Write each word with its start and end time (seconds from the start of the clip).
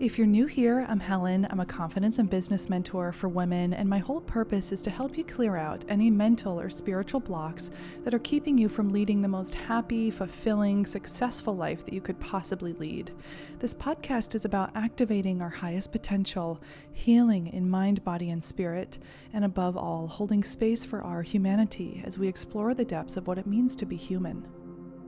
If 0.00 0.18
you're 0.18 0.26
new 0.26 0.46
here, 0.46 0.84
I'm 0.88 0.98
Helen. 0.98 1.46
I'm 1.50 1.60
a 1.60 1.66
confidence 1.66 2.18
and 2.18 2.28
business 2.28 2.68
mentor 2.68 3.12
for 3.12 3.28
women, 3.28 3.72
and 3.72 3.88
my 3.88 3.98
whole 3.98 4.20
purpose 4.20 4.72
is 4.72 4.82
to 4.82 4.90
help 4.90 5.16
you 5.16 5.22
clear 5.22 5.54
out 5.54 5.84
any 5.88 6.10
mental 6.10 6.58
or 6.58 6.68
spiritual 6.68 7.20
blocks 7.20 7.70
that 8.02 8.12
are 8.12 8.18
keeping 8.18 8.58
you 8.58 8.68
from 8.68 8.88
leading 8.88 9.22
the 9.22 9.28
most 9.28 9.54
happy, 9.54 10.10
fulfilling, 10.10 10.84
successful 10.84 11.54
life 11.54 11.84
that 11.84 11.94
you 11.94 12.00
could 12.00 12.18
possibly 12.18 12.72
lead. 12.72 13.12
This 13.60 13.72
podcast 13.72 14.34
is 14.34 14.44
about 14.44 14.72
activating 14.74 15.40
our 15.40 15.48
highest 15.48 15.92
potential, 15.92 16.60
healing 16.92 17.46
in 17.46 17.70
mind, 17.70 18.02
body, 18.02 18.30
and 18.30 18.42
spirit, 18.42 18.98
and 19.32 19.44
above 19.44 19.76
all, 19.76 20.08
holding 20.08 20.42
space 20.42 20.84
for 20.84 21.02
our 21.02 21.22
humanity 21.22 22.02
as 22.04 22.18
we 22.18 22.26
explore 22.26 22.74
the 22.74 22.84
depths 22.84 23.16
of 23.16 23.28
what 23.28 23.38
it 23.38 23.46
means 23.46 23.76
to 23.76 23.86
be 23.86 23.96
human. 23.96 24.44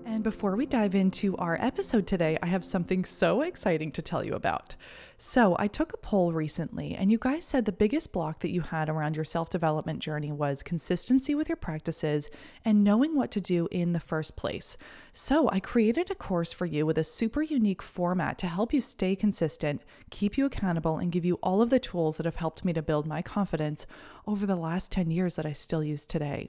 And 0.07 0.23
before 0.23 0.55
we 0.55 0.67
dive 0.67 0.95
into 0.95 1.37
our 1.37 1.59
episode 1.61 2.07
today, 2.07 2.39
I 2.41 2.47
have 2.47 2.65
something 2.65 3.05
so 3.05 3.43
exciting 3.43 3.91
to 3.91 4.01
tell 4.01 4.25
you 4.25 4.35
about. 4.35 4.77
So, 5.19 5.57
I 5.59 5.67
took 5.67 5.95
a 5.95 5.97
poll 5.97 6.35
recently, 6.35 6.95
and 6.95 7.11
you 7.11 7.17
guys 7.17 7.47
said 7.47 7.65
the 7.65 7.73
biggest 7.73 8.13
block 8.13 8.41
that 8.41 8.51
you 8.51 8.61
had 8.61 8.91
around 8.91 9.17
your 9.17 9.25
self 9.25 9.49
development 9.49 10.01
journey 10.01 10.31
was 10.31 10.63
consistency 10.63 11.35
with 11.35 11.49
your 11.49 11.57
practices 11.57 12.29
and 12.67 12.85
knowing 12.85 13.15
what 13.15 13.31
to 13.31 13.41
do 13.41 13.67
in 13.71 13.95
the 13.95 14.01
first 14.01 14.37
place. 14.37 14.77
So, 15.13 15.49
I 15.51 15.59
created 15.59 16.11
a 16.11 16.15
course 16.15 16.53
for 16.53 16.67
you 16.67 16.85
with 16.85 16.99
a 16.99 17.05
super 17.05 17.41
unique 17.41 17.81
format 17.81 18.37
to 18.39 18.47
help 18.47 18.75
you 18.75 18.83
stay 18.83 19.17
consistent, 19.17 19.81
keep 20.11 20.37
you 20.37 20.45
accountable, 20.45 20.99
and 20.99 21.11
give 21.11 21.25
you 21.25 21.37
all 21.43 21.63
of 21.63 21.71
the 21.71 21.81
tools 21.81 22.19
that 22.19 22.27
have 22.27 22.37
helped 22.37 22.63
me 22.63 22.75
to 22.75 22.83
build 22.83 23.07
my 23.07 23.23
confidence 23.23 23.87
over 24.27 24.45
the 24.45 24.57
last 24.57 24.93
10 24.93 25.11
years 25.11 25.37
that 25.37 25.47
I 25.47 25.53
still 25.53 25.83
use 25.83 26.05
today. 26.05 26.49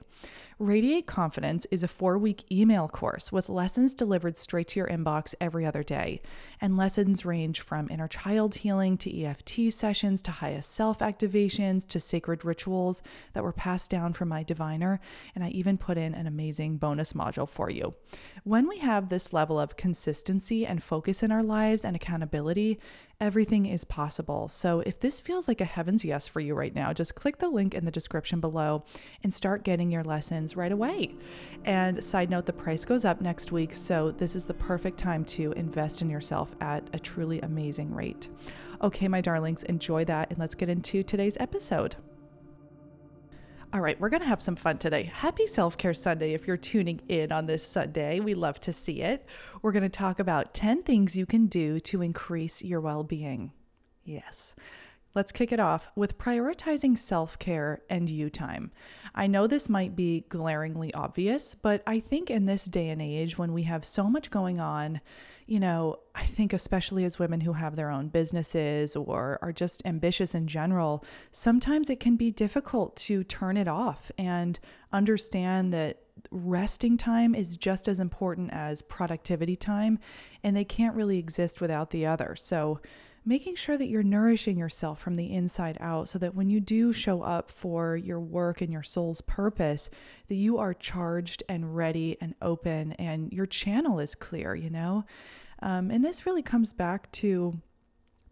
Radiate 0.58 1.06
Confidence 1.06 1.66
is 1.70 1.84
a 1.84 1.88
four 1.88 2.18
week 2.18 2.44
email 2.50 2.88
course 2.88 3.30
with 3.30 3.48
lessons 3.48 3.94
delivered 3.94 4.36
straight 4.36 4.68
to 4.68 4.80
your 4.80 4.88
inbox 4.88 5.32
every 5.40 5.64
other 5.64 5.84
day. 5.84 6.20
And 6.60 6.76
lessons 6.76 7.24
range 7.24 7.60
from 7.60 7.88
inner 7.90 8.08
child 8.08 8.56
healing 8.58 8.96
to 8.98 9.22
EFT 9.22 9.72
sessions 9.72 10.22
to 10.22 10.30
highest 10.30 10.70
self 10.70 10.98
activations 10.98 11.86
to 11.88 11.98
sacred 12.00 12.44
rituals 12.44 13.02
that 13.32 13.42
were 13.42 13.52
passed 13.52 13.90
down 13.90 14.12
from 14.12 14.28
my 14.28 14.42
diviner. 14.42 15.00
And 15.34 15.42
I 15.42 15.48
even 15.48 15.78
put 15.78 15.98
in 15.98 16.14
an 16.14 16.26
amazing 16.26 16.76
bonus 16.76 17.12
module 17.12 17.48
for 17.48 17.70
you. 17.70 17.94
When 18.44 18.68
we 18.68 18.78
have 18.78 19.08
this 19.08 19.32
level 19.32 19.58
of 19.58 19.76
consistency 19.76 20.66
and 20.66 20.82
focus 20.82 21.22
in 21.22 21.32
our 21.32 21.42
lives 21.42 21.84
and 21.84 21.96
accountability, 21.96 22.78
everything 23.20 23.66
is 23.66 23.84
possible. 23.84 24.48
So 24.48 24.80
if 24.80 25.00
this 25.00 25.18
feels 25.18 25.48
like 25.48 25.60
a 25.60 25.64
heaven's 25.64 26.04
yes 26.04 26.28
for 26.28 26.40
you 26.40 26.54
right 26.54 26.74
now, 26.74 26.92
just 26.92 27.16
click 27.16 27.38
the 27.38 27.48
link 27.48 27.74
in 27.74 27.84
the 27.84 27.90
description 27.90 28.40
below 28.40 28.84
and 29.24 29.34
start 29.34 29.64
getting 29.64 29.90
your 29.90 30.04
lessons 30.04 30.56
right 30.56 30.70
away. 30.70 31.14
And 31.64 32.02
side 32.04 32.30
note, 32.30 32.46
the 32.46 32.52
price 32.52 32.84
goes 32.84 33.04
up 33.04 33.20
next 33.20 33.50
week, 33.50 33.74
so 33.74 34.12
this 34.12 34.36
is 34.36 34.46
the 34.46 34.54
perfect 34.54 34.98
time 34.98 35.24
to 35.26 35.52
invest 35.52 36.00
in 36.00 36.08
yourself 36.08 36.54
at 36.60 36.88
a 36.92 36.98
truly 36.98 37.40
amazing 37.40 37.92
rate. 37.92 38.28
Okay, 38.82 39.08
my 39.08 39.20
darlings, 39.20 39.64
enjoy 39.64 40.04
that 40.04 40.30
and 40.30 40.38
let's 40.38 40.54
get 40.54 40.68
into 40.68 41.02
today's 41.02 41.36
episode. 41.40 41.96
All 43.70 43.82
right, 43.82 44.00
we're 44.00 44.08
going 44.08 44.22
to 44.22 44.28
have 44.28 44.40
some 44.40 44.56
fun 44.56 44.78
today. 44.78 45.02
Happy 45.02 45.46
Self 45.46 45.76
Care 45.76 45.92
Sunday 45.92 46.32
if 46.32 46.46
you're 46.46 46.56
tuning 46.56 47.02
in 47.06 47.30
on 47.30 47.44
this 47.44 47.62
Sunday. 47.66 48.18
We 48.18 48.32
love 48.32 48.58
to 48.60 48.72
see 48.72 49.02
it. 49.02 49.26
We're 49.60 49.72
going 49.72 49.82
to 49.82 49.90
talk 49.90 50.18
about 50.18 50.54
10 50.54 50.84
things 50.84 51.18
you 51.18 51.26
can 51.26 51.48
do 51.48 51.78
to 51.80 52.00
increase 52.00 52.62
your 52.62 52.80
well 52.80 53.02
being. 53.02 53.52
Yes. 54.04 54.54
Let's 55.14 55.32
kick 55.32 55.52
it 55.52 55.60
off 55.60 55.90
with 55.94 56.16
prioritizing 56.16 56.96
self 56.96 57.38
care 57.38 57.82
and 57.90 58.08
you 58.08 58.30
time. 58.30 58.70
I 59.14 59.26
know 59.26 59.46
this 59.46 59.68
might 59.68 59.94
be 59.94 60.24
glaringly 60.30 60.94
obvious, 60.94 61.54
but 61.54 61.82
I 61.86 62.00
think 62.00 62.30
in 62.30 62.46
this 62.46 62.64
day 62.64 62.88
and 62.88 63.02
age 63.02 63.36
when 63.36 63.52
we 63.52 63.64
have 63.64 63.84
so 63.84 64.04
much 64.04 64.30
going 64.30 64.58
on, 64.58 65.02
you 65.48 65.58
know, 65.58 65.96
I 66.14 66.26
think 66.26 66.52
especially 66.52 67.04
as 67.04 67.18
women 67.18 67.40
who 67.40 67.54
have 67.54 67.74
their 67.74 67.90
own 67.90 68.08
businesses 68.08 68.94
or 68.94 69.38
are 69.40 69.50
just 69.50 69.80
ambitious 69.86 70.34
in 70.34 70.46
general, 70.46 71.02
sometimes 71.32 71.88
it 71.88 71.98
can 71.98 72.16
be 72.16 72.30
difficult 72.30 72.96
to 72.96 73.24
turn 73.24 73.56
it 73.56 73.66
off 73.66 74.12
and 74.18 74.58
understand 74.92 75.72
that 75.72 76.02
resting 76.30 76.98
time 76.98 77.34
is 77.34 77.56
just 77.56 77.88
as 77.88 77.98
important 77.98 78.52
as 78.52 78.82
productivity 78.82 79.56
time 79.56 79.98
and 80.44 80.54
they 80.54 80.66
can't 80.66 80.94
really 80.94 81.18
exist 81.18 81.62
without 81.62 81.90
the 81.90 82.04
other. 82.04 82.36
So, 82.36 82.80
making 83.28 83.54
sure 83.54 83.76
that 83.76 83.88
you're 83.88 84.02
nourishing 84.02 84.58
yourself 84.58 84.98
from 84.98 85.14
the 85.14 85.32
inside 85.32 85.76
out 85.80 86.08
so 86.08 86.18
that 86.18 86.34
when 86.34 86.48
you 86.48 86.60
do 86.60 86.94
show 86.94 87.20
up 87.20 87.50
for 87.50 87.94
your 87.94 88.18
work 88.18 88.62
and 88.62 88.72
your 88.72 88.82
soul's 88.82 89.20
purpose 89.20 89.90
that 90.28 90.34
you 90.34 90.56
are 90.56 90.72
charged 90.72 91.42
and 91.46 91.76
ready 91.76 92.16
and 92.22 92.34
open 92.40 92.92
and 92.92 93.30
your 93.30 93.44
channel 93.46 93.98
is 94.00 94.14
clear 94.14 94.54
you 94.54 94.70
know? 94.70 95.04
Um, 95.60 95.90
and 95.90 96.02
this 96.04 96.24
really 96.24 96.42
comes 96.42 96.72
back 96.72 97.12
to 97.12 97.60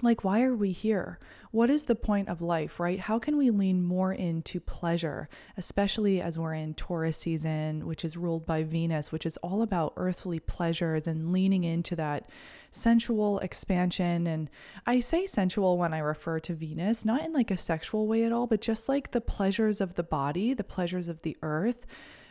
like, 0.02 0.24
why 0.24 0.42
are 0.42 0.54
we 0.54 0.72
here? 0.72 1.18
What 1.50 1.70
is 1.70 1.84
the 1.84 1.94
point 1.94 2.28
of 2.28 2.42
life, 2.42 2.78
right? 2.78 2.98
How 2.98 3.18
can 3.18 3.36
we 3.36 3.50
lean 3.50 3.82
more 3.82 4.12
into 4.12 4.60
pleasure, 4.60 5.28
especially 5.56 6.20
as 6.20 6.38
we're 6.38 6.54
in 6.54 6.74
Taurus 6.74 7.16
season, 7.16 7.86
which 7.86 8.04
is 8.04 8.16
ruled 8.16 8.44
by 8.44 8.62
Venus, 8.62 9.10
which 9.10 9.24
is 9.24 9.36
all 9.38 9.62
about 9.62 9.94
earthly 9.96 10.38
pleasures 10.38 11.06
and 11.06 11.32
leaning 11.32 11.64
into 11.64 11.96
that 11.96 12.28
sensual 12.70 13.38
expansion. 13.38 14.26
And 14.26 14.50
I 14.86 15.00
say 15.00 15.26
sensual 15.26 15.78
when 15.78 15.94
I 15.94 15.98
refer 15.98 16.40
to 16.40 16.54
Venus, 16.54 17.04
not 17.04 17.24
in 17.24 17.32
like 17.32 17.50
a 17.50 17.56
sexual 17.56 18.06
way 18.06 18.24
at 18.24 18.32
all, 18.32 18.46
but 18.46 18.60
just 18.60 18.88
like 18.88 19.12
the 19.12 19.20
pleasures 19.20 19.80
of 19.80 19.94
the 19.94 20.02
body, 20.02 20.52
the 20.52 20.64
pleasures 20.64 21.08
of 21.08 21.22
the 21.22 21.36
earth 21.42 21.86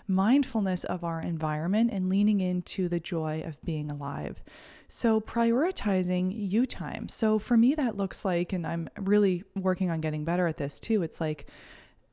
mindfulness 0.07 0.83
of 0.83 1.03
our 1.03 1.21
environment 1.21 1.91
and 1.91 2.09
leaning 2.09 2.41
into 2.41 2.87
the 2.87 2.99
joy 2.99 3.41
of 3.45 3.61
being 3.63 3.89
alive. 3.89 4.43
So, 4.87 5.19
prioritizing 5.19 6.31
you 6.35 6.65
time. 6.65 7.09
So, 7.09 7.39
for 7.39 7.57
me, 7.57 7.75
that 7.75 7.97
looks 7.97 8.23
like, 8.23 8.53
and 8.53 8.67
I'm 8.67 8.89
really 8.99 9.43
working 9.55 9.89
on 9.89 10.01
getting 10.01 10.25
better 10.25 10.47
at 10.47 10.57
this 10.57 10.79
too, 10.79 11.01
it's 11.01 11.19
like, 11.19 11.47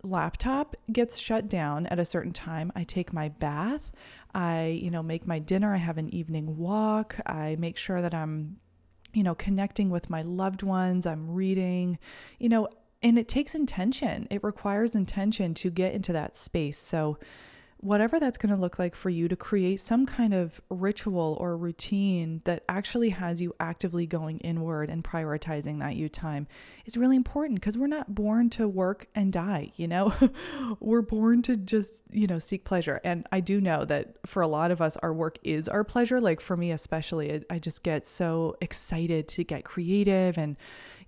laptop 0.02 0.74
gets 0.90 1.18
shut 1.18 1.48
down 1.48 1.86
at 1.86 1.98
a 1.98 2.04
certain 2.04 2.32
time. 2.32 2.72
I 2.74 2.82
take 2.82 3.12
my 3.12 3.28
bath. 3.28 3.92
I 4.34 4.66
you 4.66 4.90
know 4.90 5.02
make 5.02 5.26
my 5.26 5.38
dinner. 5.38 5.74
I 5.74 5.78
have 5.78 5.98
an 5.98 6.12
evening 6.14 6.56
walk. 6.56 7.16
I 7.26 7.56
make 7.58 7.76
sure 7.76 8.02
that 8.02 8.14
i'm 8.14 8.56
you 9.12 9.22
know 9.22 9.34
connecting 9.34 9.90
with 9.90 10.10
my 10.10 10.22
loved 10.22 10.62
ones. 10.62 11.06
I'm 11.06 11.30
reading 11.30 11.98
you 12.38 12.48
know 12.48 12.68
and 13.02 13.18
it 13.18 13.28
takes 13.28 13.54
intention. 13.54 14.28
It 14.30 14.42
requires 14.44 14.94
intention 14.94 15.54
to 15.54 15.70
get 15.70 15.92
into 15.92 16.12
that 16.12 16.36
space. 16.36 16.78
So 16.78 17.18
whatever 17.82 18.20
that's 18.20 18.38
going 18.38 18.54
to 18.54 18.60
look 18.60 18.78
like 18.78 18.94
for 18.94 19.10
you 19.10 19.26
to 19.26 19.34
create 19.34 19.80
some 19.80 20.06
kind 20.06 20.32
of 20.32 20.60
ritual 20.70 21.36
or 21.40 21.56
routine 21.56 22.40
that 22.44 22.62
actually 22.68 23.10
has 23.10 23.42
you 23.42 23.52
actively 23.58 24.06
going 24.06 24.38
inward 24.38 24.88
and 24.88 25.02
prioritizing 25.02 25.80
that 25.80 25.96
you 25.96 26.08
time 26.08 26.46
is 26.86 26.96
really 26.96 27.16
important 27.16 27.58
because 27.58 27.76
we're 27.76 27.88
not 27.88 28.14
born 28.14 28.48
to 28.48 28.68
work 28.68 29.08
and 29.16 29.32
die, 29.32 29.72
you 29.74 29.88
know? 29.88 30.14
we're 30.80 31.02
born 31.02 31.42
to 31.42 31.56
just, 31.56 32.04
you 32.12 32.28
know, 32.28 32.38
seek 32.38 32.64
pleasure. 32.64 33.00
And 33.02 33.26
I 33.32 33.40
do 33.40 33.60
know 33.60 33.84
that 33.84 34.14
for 34.26 34.42
a 34.42 34.48
lot 34.48 34.70
of 34.70 34.80
us, 34.80 34.96
our 34.98 35.12
work 35.12 35.38
is 35.42 35.68
our 35.68 35.82
pleasure. 35.82 36.20
Like 36.20 36.40
for 36.40 36.56
me, 36.56 36.70
especially, 36.70 37.44
I 37.50 37.58
just 37.58 37.82
get 37.82 38.04
so 38.04 38.56
excited 38.60 39.26
to 39.28 39.42
get 39.42 39.64
creative 39.64 40.38
and, 40.38 40.56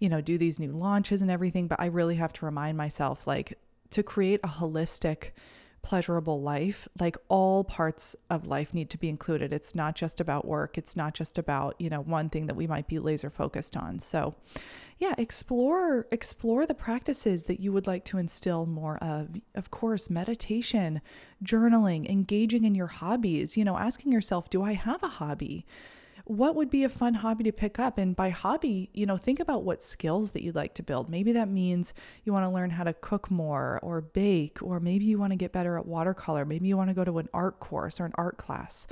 you 0.01 0.09
know, 0.09 0.21
do 0.21 0.37
these 0.39 0.59
new 0.59 0.73
launches 0.73 1.23
and 1.23 1.31
everything. 1.31 1.69
But 1.69 1.81
I 1.81 1.87
really 1.87 2.17
have 2.17 2.33
to 2.33 2.45
remind 2.45 2.77
myself, 2.77 3.29
like, 3.29 3.57
to 3.91 4.03
create 4.03 4.41
a 4.43 4.49
holistic, 4.49 5.31
pleasurable 5.85 6.41
life, 6.41 6.89
like 6.99 7.17
all 7.29 7.63
parts 7.63 8.17
of 8.31 8.47
life 8.49 8.75
need 8.75 8.91
to 8.91 8.99
be 8.99 9.09
included. 9.09 9.53
It's 9.53 9.75
not 9.75 9.95
just 9.95 10.19
about 10.19 10.47
work. 10.47 10.77
It's 10.77 10.97
not 10.97 11.15
just 11.15 11.39
about, 11.39 11.77
you 11.79 11.91
know, 11.91 12.01
one 12.01 12.31
thing 12.31 12.47
that 12.47 12.57
we 12.57 12.67
might 12.67 12.89
be 12.89 12.99
laser 12.99 13.31
focused 13.31 13.77
on. 13.77 13.99
So, 14.01 14.35
yeah, 14.99 15.15
explore 15.19 16.07
explore 16.11 16.67
the 16.67 16.75
practices 16.75 17.45
that 17.45 17.61
you 17.61 17.71
would 17.73 17.87
like 17.87 18.05
to 18.07 18.19
instill 18.19 18.65
more 18.65 18.97
of. 18.99 19.29
Of 19.55 19.71
course, 19.71 20.09
meditation, 20.09 21.03
journaling, 21.45 22.09
engaging 22.09 22.65
in 22.65 22.75
your 22.75 22.87
hobbies, 22.87 23.57
you 23.57 23.65
know, 23.65 23.77
asking 23.77 24.11
yourself, 24.11 24.49
do 24.49 24.63
I 24.63 24.73
have 24.73 25.03
a 25.03 25.09
hobby? 25.09 25.67
What 26.27 26.55
would 26.57 26.71
be 26.71 26.85
a 26.85 26.89
fun 26.89 27.15
hobby 27.15 27.45
to 27.45 27.53
pick 27.53 27.79
up? 27.79 27.99
And 27.99 28.17
by 28.17 28.31
hobby, 28.31 28.89
you 28.95 29.05
know, 29.05 29.19
think 29.19 29.41
about 29.41 29.63
what 29.63 29.83
skills 29.83 30.31
that 30.31 30.43
you'd 30.43 30.55
like 30.55 30.75
to 30.75 30.83
build. 30.83 31.11
Maybe 31.11 31.33
that 31.33 31.51
means 31.51 31.93
you 32.25 32.33
want 32.33 32.47
to 32.47 32.51
learn 32.51 32.71
how 32.71 32.85
to 32.85 32.95
cook 32.95 33.31
more 33.31 33.79
or 33.83 34.01
bake, 34.01 34.63
or 34.63 34.81
maybe 34.81 35.05
you 35.05 35.19
want 35.19 35.33
to 35.33 35.37
get 35.37 35.53
better 35.53 35.77
at 35.77 35.87
watercolor. 35.87 36.47
Maybe 36.47 36.67
you 36.67 36.79
want 36.79 36.89
to 36.89 36.95
go 36.95 37.05
to 37.05 37.19
an 37.19 37.29
art 37.35 37.61
course 37.61 38.01
or 38.01 38.07
an 38.07 38.15
art 38.17 38.39
class. 38.39 38.87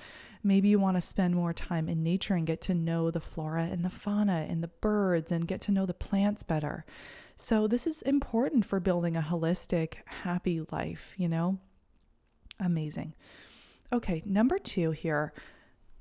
Maybe 0.45 0.69
you 0.69 0.79
want 0.79 0.99
to 0.99 1.01
spend 1.01 1.35
more 1.35 1.55
time 1.55 1.89
in 1.89 2.03
nature 2.03 2.35
and 2.35 2.47
get 2.47 2.61
to 2.63 2.75
know 2.75 3.11
the 3.11 3.21
flora 3.21 3.65
and 3.65 3.83
the 3.83 3.91
fauna 3.91 4.47
and 4.49 4.63
the 4.63 4.69
birds 4.69 5.33
and 5.33 5.49
get 5.49 5.63
to 5.63 5.73
know 5.73 5.87
the 5.87 5.95
plants 5.95 6.43
better. 6.43 6.85
So, 7.35 7.67
this 7.67 7.87
is 7.87 8.03
important 8.03 8.67
for 8.67 8.79
building 8.79 9.17
a 9.17 9.23
holistic, 9.23 9.95
happy 10.05 10.67
life, 10.71 11.15
you 11.17 11.29
know? 11.29 11.59
Amazing. 12.61 13.15
Okay, 13.91 14.23
number 14.27 14.59
two 14.59 14.91
here 14.91 15.33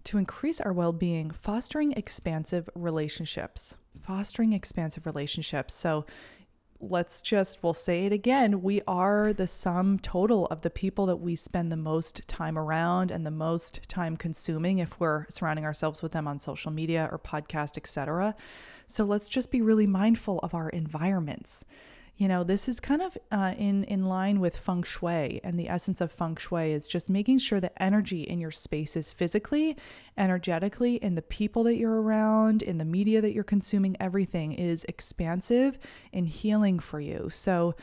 to 0.06 0.18
increase 0.18 0.62
our 0.62 0.74
well 0.74 0.94
being, 0.94 1.32
fostering 1.32 1.94
expansive 1.94 2.70
relationships. 2.76 3.76
fostering 4.02 4.54
expansive 4.54 5.06
relationships. 5.06 5.74
So 5.74 6.06
let's 6.80 7.22
just, 7.22 7.62
we'll 7.62 7.74
say 7.76 8.06
it 8.06 8.12
again. 8.12 8.64
We 8.64 8.82
are 8.88 9.34
the 9.34 9.46
sum 9.46 10.00
total 10.00 10.48
of 10.48 10.62
the 10.62 10.70
people 10.72 11.06
that 11.06 11.18
we 11.18 11.36
spend 11.36 11.72
the 11.72 11.78
most 11.78 12.28
time 12.28 12.58
around 12.58 13.12
and 13.12 13.26
the 13.26 13.32
most 13.32 13.88
time 13.88 14.18
consuming 14.18 14.80
if 14.80 15.00
we're 15.00 15.28
surrounding 15.30 15.66
ourselves 15.66 16.02
with 16.02 16.12
them 16.12 16.28
on 16.28 16.40
social 16.40 16.72
media 16.72 17.08
or 17.12 17.20
podcast, 17.20 17.78
etc. 17.78 18.36
So 18.88 19.04
let's 19.04 19.30
just 19.30 19.52
be 19.52 19.62
really 19.62 19.88
mindful 19.88 20.40
of 20.40 20.56
our 20.56 20.70
environments. 20.70 21.64
You 22.22 22.28
know, 22.28 22.44
this 22.44 22.70
is 22.70 22.80
kind 22.80 23.02
of 23.02 23.18
uh, 23.32 23.56
in 23.58 23.84
in 23.86 24.06
line 24.06 24.40
with 24.40 24.56
feng 24.56 24.84
shui, 24.84 25.42
and 25.44 25.58
the 25.58 25.68
essence 25.68 26.02
of 26.02 26.12
feng 26.12 26.36
shui 26.36 26.72
is 26.72 26.86
just 26.86 27.10
making 27.10 27.40
sure 27.40 27.60
that 27.60 27.74
energy 27.78 28.22
in 28.22 28.40
your 28.40 28.52
space 28.52 28.96
is 28.96 29.12
physically, 29.12 29.76
energetically, 30.20 30.98
in 30.98 31.16
the 31.16 31.24
people 31.24 31.64
that 31.64 31.78
you're 31.78 32.00
around, 32.00 32.62
in 32.62 32.78
the 32.78 32.86
media 32.86 33.22
that 33.22 33.34
you're 33.34 33.44
consuming, 33.44 33.98
everything 34.00 34.52
is 34.52 34.84
expansive 34.84 35.80
and 36.14 36.28
healing 36.28 36.78
for 36.78 37.00
you. 37.00 37.28
So, 37.32 37.74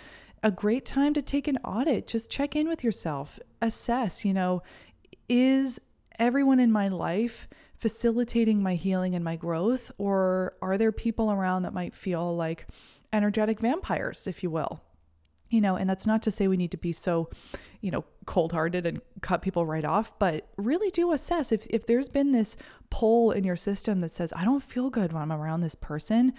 a 0.44 0.52
great 0.52 0.84
time 0.86 1.14
to 1.14 1.20
take 1.20 1.48
an 1.48 1.56
audit. 1.64 2.06
Just 2.06 2.30
check 2.30 2.54
in 2.54 2.68
with 2.68 2.84
yourself, 2.84 3.40
assess. 3.60 4.24
You 4.24 4.34
know, 4.34 4.62
is 5.28 5.80
everyone 6.16 6.60
in 6.60 6.70
my 6.70 6.86
life 6.86 7.48
facilitating 7.74 8.62
my 8.62 8.76
healing 8.76 9.16
and 9.16 9.24
my 9.24 9.34
growth, 9.34 9.90
or 9.98 10.54
are 10.62 10.78
there 10.78 10.92
people 10.92 11.32
around 11.32 11.62
that 11.62 11.74
might 11.74 11.92
feel 11.92 12.36
like 12.36 12.68
energetic 13.12 13.60
vampires, 13.60 14.26
if 14.26 14.42
you 14.42 14.50
will. 14.50 14.82
You 15.50 15.62
know, 15.62 15.76
and 15.76 15.88
that's 15.88 16.06
not 16.06 16.22
to 16.24 16.30
say 16.30 16.46
we 16.46 16.58
need 16.58 16.72
to 16.72 16.76
be 16.76 16.92
so, 16.92 17.30
you 17.80 17.90
know, 17.90 18.04
cold 18.26 18.52
hearted 18.52 18.84
and 18.84 19.00
cut 19.22 19.40
people 19.40 19.64
right 19.64 19.84
off, 19.84 20.12
but 20.18 20.46
really 20.58 20.90
do 20.90 21.12
assess 21.12 21.52
if, 21.52 21.66
if 21.70 21.86
there's 21.86 22.10
been 22.10 22.32
this 22.32 22.54
pull 22.90 23.30
in 23.30 23.44
your 23.44 23.56
system 23.56 24.02
that 24.02 24.12
says, 24.12 24.30
I 24.36 24.44
don't 24.44 24.62
feel 24.62 24.90
good 24.90 25.12
when 25.12 25.22
I'm 25.22 25.32
around 25.32 25.60
this 25.60 25.74
person, 25.74 26.34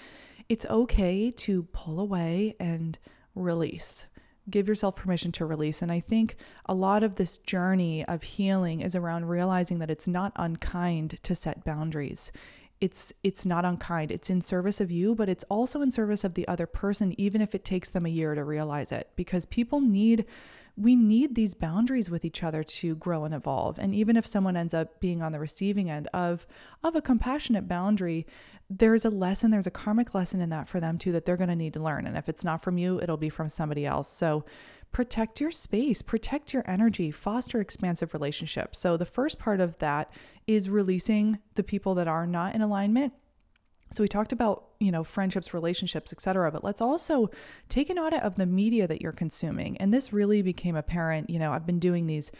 it's 0.47 0.65
okay 0.67 1.31
to 1.31 1.63
pull 1.71 1.99
away 1.99 2.55
and 2.59 2.99
release. 3.33 4.05
Give 4.47 4.67
yourself 4.67 4.95
permission 4.95 5.31
to 5.33 5.45
release. 5.45 5.81
And 5.81 5.91
I 5.91 5.99
think 5.99 6.35
a 6.67 6.73
lot 6.75 7.03
of 7.03 7.15
this 7.15 7.39
journey 7.39 8.05
of 8.05 8.21
healing 8.21 8.81
is 8.81 8.95
around 8.95 9.27
realizing 9.27 9.79
that 9.79 9.91
it's 9.91 10.07
not 10.07 10.33
unkind 10.35 11.21
to 11.23 11.35
set 11.35 11.63
boundaries 11.63 12.31
it's 12.81 13.11
it's 13.23 13.45
not 13.45 13.65
unkind. 13.65 14.11
It's 14.11 14.29
in 14.29 14.41
service 14.41 14.79
of 14.79 14.91
you 14.91 15.15
but 15.15 15.29
it's 15.29 15.43
also 15.49 15.81
in 15.81 15.91
service 15.91 16.23
of 16.23 16.33
the 16.33 16.47
other 16.47 16.65
person 16.65 17.13
even 17.19 17.41
if 17.41 17.53
it 17.53 17.65
takes 17.65 17.89
them 17.89 18.05
a 18.05 18.09
year 18.09 18.35
to 18.35 18.43
realize 18.43 18.91
it. 18.91 19.09
Because 19.15 19.45
people 19.45 19.81
need 19.81 20.25
we 20.77 20.95
need 20.95 21.35
these 21.35 21.55
boundaries 21.55 22.09
with 22.09 22.23
each 22.23 22.41
other 22.41 22.63
to 22.63 22.95
grow 22.95 23.25
and 23.25 23.33
evolve. 23.33 23.77
And 23.77 23.93
even 23.93 24.15
if 24.15 24.25
someone 24.25 24.55
ends 24.55 24.73
up 24.73 25.01
being 25.01 25.21
on 25.21 25.33
the 25.33 25.39
receiving 25.39 25.89
end 25.89 26.07
of 26.13 26.47
of 26.83 26.95
a 26.95 27.01
compassionate 27.01 27.67
boundary 27.67 28.25
there's 28.69 29.03
a 29.03 29.09
lesson 29.09 29.49
there's 29.49 29.67
a 29.67 29.71
karmic 29.71 30.13
lesson 30.13 30.41
in 30.41 30.49
that 30.49 30.67
for 30.67 30.79
them 30.79 30.97
too 30.97 31.11
that 31.11 31.25
they're 31.25 31.37
going 31.37 31.49
to 31.49 31.55
need 31.55 31.73
to 31.73 31.79
learn 31.79 32.05
and 32.05 32.17
if 32.17 32.29
it's 32.29 32.43
not 32.43 32.61
from 32.61 32.77
you 32.77 32.99
it'll 33.01 33.17
be 33.17 33.29
from 33.29 33.49
somebody 33.49 33.85
else 33.85 34.07
so 34.07 34.45
protect 34.91 35.39
your 35.39 35.51
space, 35.51 36.01
protect 36.01 36.53
your 36.53 36.63
energy, 36.69 37.11
foster 37.11 37.61
expansive 37.61 38.13
relationships. 38.13 38.79
So, 38.79 38.97
the 38.97 39.05
first 39.05 39.39
part 39.39 39.61
of 39.61 39.77
that 39.79 40.11
is 40.47 40.69
releasing 40.69 41.39
the 41.55 41.63
people 41.63 41.95
that 41.95 42.07
are 42.07 42.25
not 42.25 42.55
in 42.55 42.61
alignment. 42.61 43.13
So 43.91 44.03
we 44.03 44.07
talked 44.07 44.31
about, 44.31 44.65
you 44.79 44.91
know, 44.91 45.03
friendships, 45.03 45.51
relationships, 45.51 46.13
etc., 46.13 46.51
but 46.51 46.63
let's 46.63 46.79
also 46.79 47.31
take 47.69 47.89
an 47.89 47.97
audit 47.97 48.21
of 48.21 48.35
the 48.35 48.45
media 48.45 48.87
that 48.87 49.01
you're 49.01 49.11
consuming. 49.11 49.77
And 49.77 49.91
this 49.91 50.13
really 50.13 50.43
became 50.43 50.75
apparent, 50.75 51.27
you 51.27 51.39
know, 51.39 51.53
I've 51.53 51.65
been 51.65 51.79
doing 51.79 52.05
these 52.05 52.31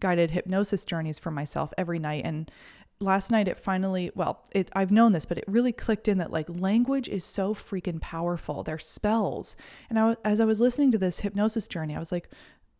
guided 0.00 0.30
hypnosis 0.32 0.84
journeys 0.84 1.18
for 1.18 1.30
myself 1.30 1.72
every 1.78 1.98
night 1.98 2.26
and 2.26 2.50
last 3.00 3.30
night 3.30 3.46
it 3.46 3.58
finally 3.58 4.10
well 4.16 4.44
it 4.50 4.68
i've 4.72 4.90
known 4.90 5.12
this 5.12 5.24
but 5.24 5.38
it 5.38 5.44
really 5.46 5.72
clicked 5.72 6.08
in 6.08 6.18
that 6.18 6.32
like 6.32 6.48
language 6.48 7.08
is 7.08 7.24
so 7.24 7.54
freaking 7.54 8.00
powerful. 8.00 8.62
They're 8.62 8.78
spells. 8.78 9.54
And 9.88 9.98
I, 9.98 10.16
as 10.24 10.40
i 10.40 10.44
was 10.44 10.60
listening 10.60 10.90
to 10.92 10.98
this 10.98 11.20
hypnosis 11.20 11.68
journey 11.68 11.94
i 11.94 11.98
was 11.98 12.12
like 12.12 12.28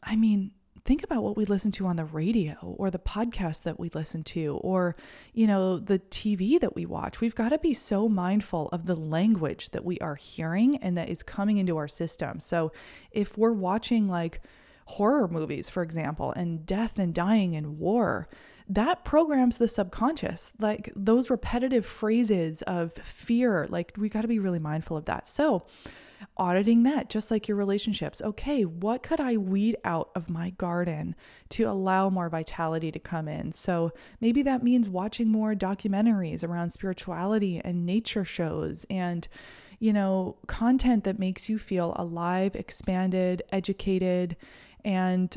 i 0.03 0.17
mean 0.17 0.53
think 0.89 1.03
about 1.03 1.23
what 1.23 1.37
we 1.37 1.45
listen 1.45 1.71
to 1.71 1.87
on 1.87 1.97
the 1.97 2.05
radio 2.07 2.57
or 2.63 2.91
the 2.91 2.99
podcast 2.99 3.63
that 3.65 3.79
we 3.79 3.91
listen 3.91 4.25
to 4.25 4.59
or 4.63 4.97
you 5.35 5.47
know 5.47 5.79
the 5.79 5.99
tv 5.99 6.59
that 6.59 6.75
we 6.75 6.87
watch. 6.87 7.21
We've 7.21 7.35
got 7.35 7.51
to 7.51 7.59
be 7.59 7.75
so 7.75 8.09
mindful 8.09 8.71
of 8.73 8.87
the 8.87 8.97
language 8.97 9.69
that 9.71 9.85
we 9.85 9.99
are 9.99 10.15
hearing 10.15 10.77
and 10.79 10.97
that 10.97 11.11
is 11.11 11.23
coming 11.23 11.59
into 11.59 11.77
our 11.77 11.89
system. 11.89 12.41
So 12.41 12.73
if 13.11 13.37
we're 13.37 13.53
watching 13.53 14.09
like 14.09 14.41
horror 14.87 15.29
movies 15.29 15.69
for 15.69 15.83
example 15.83 16.33
and 16.33 16.65
death 16.65 16.99
and 16.99 17.13
dying 17.13 17.55
and 17.55 17.79
war 17.79 18.27
that 18.69 19.05
programs 19.05 19.59
the 19.59 19.69
subconscious. 19.69 20.53
Like 20.59 20.93
those 20.95 21.31
repetitive 21.31 21.87
phrases 21.87 22.63
of 22.63 22.93
fear, 22.93 23.67
like 23.71 23.93
we 23.97 24.09
got 24.09 24.23
to 24.23 24.29
be 24.29 24.39
really 24.39 24.59
mindful 24.59 24.97
of 24.97 25.07
that. 25.07 25.27
So, 25.27 25.67
auditing 26.37 26.83
that, 26.83 27.09
just 27.09 27.31
like 27.31 27.47
your 27.47 27.57
relationships. 27.57 28.21
Okay, 28.21 28.65
what 28.65 29.05
could 29.05 29.21
I 29.21 29.37
weed 29.37 29.77
out 29.85 30.11
of 30.17 30.29
my 30.29 30.51
garden 30.51 31.15
to 31.51 31.65
allow 31.65 32.11
more 32.11 32.29
vitality 32.29 32.91
to 32.91 32.99
come 32.99 33.29
in? 33.29 33.53
So, 33.53 33.93
maybe 34.21 34.43
that 34.43 34.63
means 34.63 34.89
watching 34.89 35.29
more 35.29 35.55
documentaries 35.55 36.45
around 36.45 36.71
spirituality 36.71 37.61
and 37.65 37.87
nature 37.87 38.25
shows 38.25 38.85
and 38.91 39.27
you 39.81 39.93
know, 39.93 40.37
content 40.49 41.05
that 41.05 41.21
makes 41.21 41.49
you 41.49 41.57
feel 41.57 41.93
alive, 41.97 42.57
expanded, 42.57 43.43
educated, 43.53 44.37
and 44.85 45.37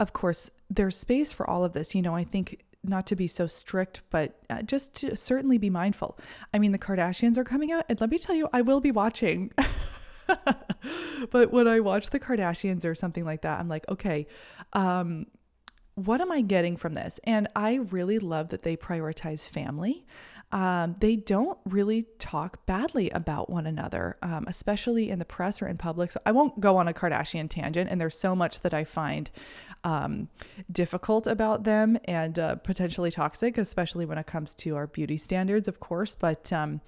of 0.00 0.12
course, 0.12 0.50
there's 0.70 0.96
space 0.96 1.32
for 1.32 1.48
all 1.48 1.64
of 1.64 1.72
this. 1.72 1.94
You 1.94 2.02
know, 2.02 2.14
I 2.14 2.24
think 2.24 2.64
not 2.84 3.06
to 3.06 3.16
be 3.16 3.28
so 3.28 3.46
strict, 3.46 4.02
but 4.10 4.38
uh, 4.50 4.62
just 4.62 4.94
to 4.96 5.16
certainly 5.16 5.58
be 5.58 5.70
mindful. 5.70 6.18
I 6.52 6.58
mean, 6.58 6.72
the 6.72 6.78
Kardashians 6.78 7.36
are 7.36 7.44
coming 7.44 7.70
out, 7.72 7.84
and 7.88 8.00
let 8.00 8.10
me 8.10 8.18
tell 8.18 8.34
you, 8.34 8.48
I 8.52 8.62
will 8.62 8.80
be 8.80 8.90
watching. 8.90 9.52
but 11.30 11.52
when 11.52 11.68
I 11.68 11.80
watch 11.80 12.10
the 12.10 12.20
Kardashians 12.20 12.84
or 12.84 12.94
something 12.94 13.24
like 13.24 13.42
that, 13.42 13.60
I'm 13.60 13.68
like, 13.68 13.88
okay, 13.88 14.26
um, 14.72 15.26
what 15.94 16.20
am 16.20 16.32
I 16.32 16.40
getting 16.40 16.76
from 16.76 16.94
this? 16.94 17.20
And 17.24 17.48
I 17.54 17.74
really 17.74 18.18
love 18.18 18.48
that 18.48 18.62
they 18.62 18.76
prioritize 18.76 19.48
family 19.48 20.04
um, 20.52 20.94
they 21.00 21.16
don't 21.16 21.58
really 21.64 22.02
talk 22.18 22.64
badly 22.66 23.08
about 23.10 23.48
one 23.48 23.66
another, 23.66 24.18
um, 24.22 24.44
especially 24.46 25.08
in 25.08 25.18
the 25.18 25.24
press 25.24 25.62
or 25.62 25.66
in 25.66 25.78
public. 25.78 26.12
So 26.12 26.20
I 26.26 26.32
won't 26.32 26.60
go 26.60 26.76
on 26.76 26.88
a 26.88 26.92
Kardashian 26.92 27.48
tangent, 27.48 27.90
and 27.90 27.98
there's 28.00 28.18
so 28.18 28.36
much 28.36 28.60
that 28.60 28.74
I 28.74 28.84
find 28.84 29.30
um, 29.84 30.28
difficult 30.70 31.26
about 31.26 31.64
them 31.64 31.98
and 32.04 32.38
uh, 32.38 32.56
potentially 32.56 33.10
toxic, 33.10 33.58
especially 33.58 34.06
when 34.06 34.18
it 34.18 34.26
comes 34.26 34.54
to 34.56 34.76
our 34.76 34.86
beauty 34.86 35.16
standards, 35.16 35.68
of 35.68 35.80
course. 35.80 36.14
But 36.14 36.52
um, 36.52 36.80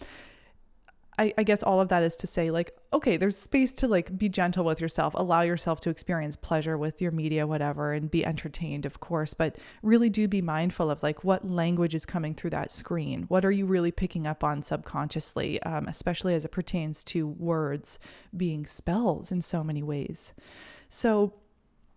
I, 1.19 1.33
I 1.39 1.43
guess 1.45 1.63
all 1.63 1.81
of 1.81 1.89
that 1.89 2.03
is 2.03 2.17
to 2.17 2.27
say 2.27 2.51
like 2.51 2.77
okay 2.93 3.17
there's 3.17 3.37
space 3.37 3.73
to 3.75 3.89
like 3.89 4.17
be 4.19 4.29
gentle 4.29 4.65
with 4.65 4.81
yourself 4.81 5.15
allow 5.17 5.43
yourself 5.43 5.81
to 5.81 5.91
experience 5.91 6.35
pleasure 6.37 6.77
with 6.77 7.01
your 7.01 7.13
media 7.13 7.47
whatever 7.47 7.93
and 7.93 8.11
be 8.11 8.25
entertained 8.25 8.87
of 8.87 9.01
course. 9.01 9.35
But 9.35 9.57
really 9.83 10.11
do 10.11 10.27
be 10.27 10.43
mindful 10.43 10.91
of 10.91 11.03
like 11.03 11.25
what 11.25 11.49
language 11.49 11.95
is 11.95 12.07
coming 12.07 12.35
through 12.35 12.51
that 12.51 12.73
screen. 12.73 13.25
What 13.29 13.45
are 13.45 13.53
you 13.53 13.67
really 13.67 13.93
picking 13.93 14.27
up 14.27 14.43
on 14.43 14.63
subconsciously 14.63 15.63
um, 15.63 15.87
especially 15.87 16.35
as 16.35 16.45
it 16.45 16.51
pertains 16.51 17.05
to 17.05 17.27
words 17.27 17.99
being 18.37 18.67
spells 18.67 19.31
in 19.31 19.41
so 19.41 19.63
many 19.63 19.83
ways? 19.83 20.33
So 20.89 21.35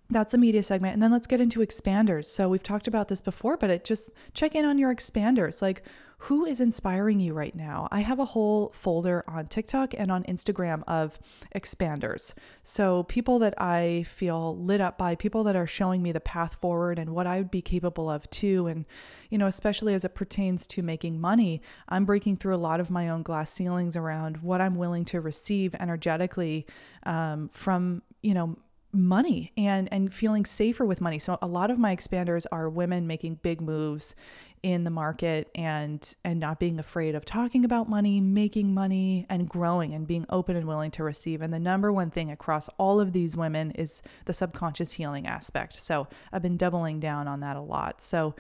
that's 0.10 0.32
the 0.32 0.38
media 0.38 0.64
segment. 0.64 0.94
And 0.94 1.04
then 1.04 1.12
let's 1.12 1.28
get 1.28 1.42
into 1.42 1.60
expanders. 1.60 2.26
So 2.26 2.50
we've 2.50 2.64
talked 2.64 2.88
about 2.88 3.08
this 3.08 3.22
before, 3.22 3.58
but 3.58 3.70
it 3.70 3.84
just 3.84 4.10
check 4.34 4.56
in 4.56 4.66
on 4.66 4.78
your 4.78 4.94
expanders. 4.94 5.62
Like 5.62 5.84
who 6.22 6.46
is 6.46 6.60
inspiring 6.60 7.20
you 7.20 7.34
right 7.34 7.56
now? 7.56 7.88
I 7.92 8.00
have 8.00 8.18
a 8.18 8.26
whole 8.26 8.72
folder 8.74 9.24
on 9.28 9.46
TikTok 9.48 9.94
and 9.96 10.12
on 10.12 10.24
Instagram 10.24 10.82
of 10.88 11.20
expanders. 11.56 12.34
So, 12.64 13.04
people 13.04 13.38
that 13.40 13.60
I 13.62 14.04
feel 14.04 14.58
lit 14.58 14.82
up 14.82 14.98
by, 14.98 15.14
people 15.14 15.44
that 15.44 15.56
are 15.56 15.68
showing 15.68 16.02
me 16.02 16.12
the 16.12 16.20
path 16.20 16.56
forward 16.60 16.98
and 16.98 17.12
what 17.12 17.28
I 17.28 17.38
would 17.38 17.52
be 17.52 17.62
capable 17.62 18.10
of 18.10 18.28
too. 18.32 18.66
And, 18.66 18.86
you 19.30 19.38
know, 19.38 19.46
especially 19.46 19.94
as 19.94 20.04
it 20.04 20.16
pertains 20.16 20.66
to 20.68 20.82
making 20.82 21.22
money, 21.22 21.62
I'm 21.88 22.06
breaking 22.06 22.38
through 22.38 22.56
a 22.56 22.58
lot 22.58 22.80
of 22.80 22.90
my 22.90 23.10
own 23.10 23.22
glass 23.22 23.52
ceilings 23.52 23.96
around 23.96 24.38
what 24.38 24.60
I'm 24.60 24.76
willing 24.76 25.06
to 25.06 25.22
receive 25.22 25.76
energetically 25.76 26.66
um, 27.04 27.52
from, 27.54 28.02
you 28.24 28.34
know, 28.34 28.58
money 28.98 29.52
and 29.56 29.92
and 29.92 30.14
feeling 30.14 30.46
safer 30.46 30.86
with 30.86 31.02
money. 31.02 31.20
So 31.20 31.38
a 31.42 31.48
lot 31.48 31.72
of 31.72 31.80
my 31.80 31.96
expanders 31.96 32.46
are 32.52 32.70
women 32.70 33.08
making 33.08 33.36
big 33.36 33.62
moves 33.62 34.16
in 34.64 34.84
the 34.84 34.90
market 34.90 35.50
and 35.56 36.16
and 36.24 36.40
not 36.40 36.60
being 36.60 36.80
afraid 36.80 37.16
of 37.16 37.24
talking 37.24 37.64
about 37.64 37.90
money, 37.90 38.20
making 38.20 38.74
money 38.74 39.26
and 39.30 39.48
growing 39.48 39.94
and 39.94 40.08
being 40.08 40.26
open 40.30 40.56
and 40.56 40.68
willing 40.68 40.92
to 40.92 41.04
receive. 41.04 41.42
And 41.42 41.54
the 41.54 41.60
number 41.60 41.92
one 41.92 42.10
thing 42.10 42.32
across 42.32 42.68
all 42.78 43.00
of 43.00 43.14
these 43.14 43.36
women 43.36 43.72
is 43.72 44.02
the 44.26 44.34
subconscious 44.34 44.94
healing 44.94 45.28
aspect. 45.28 45.76
So 45.76 46.08
I've 46.34 46.42
been 46.42 46.58
doubling 46.58 47.00
down 47.00 47.28
on 47.28 47.42
that 47.42 47.56
a 47.56 47.62
lot. 47.62 48.02
So 48.02 48.36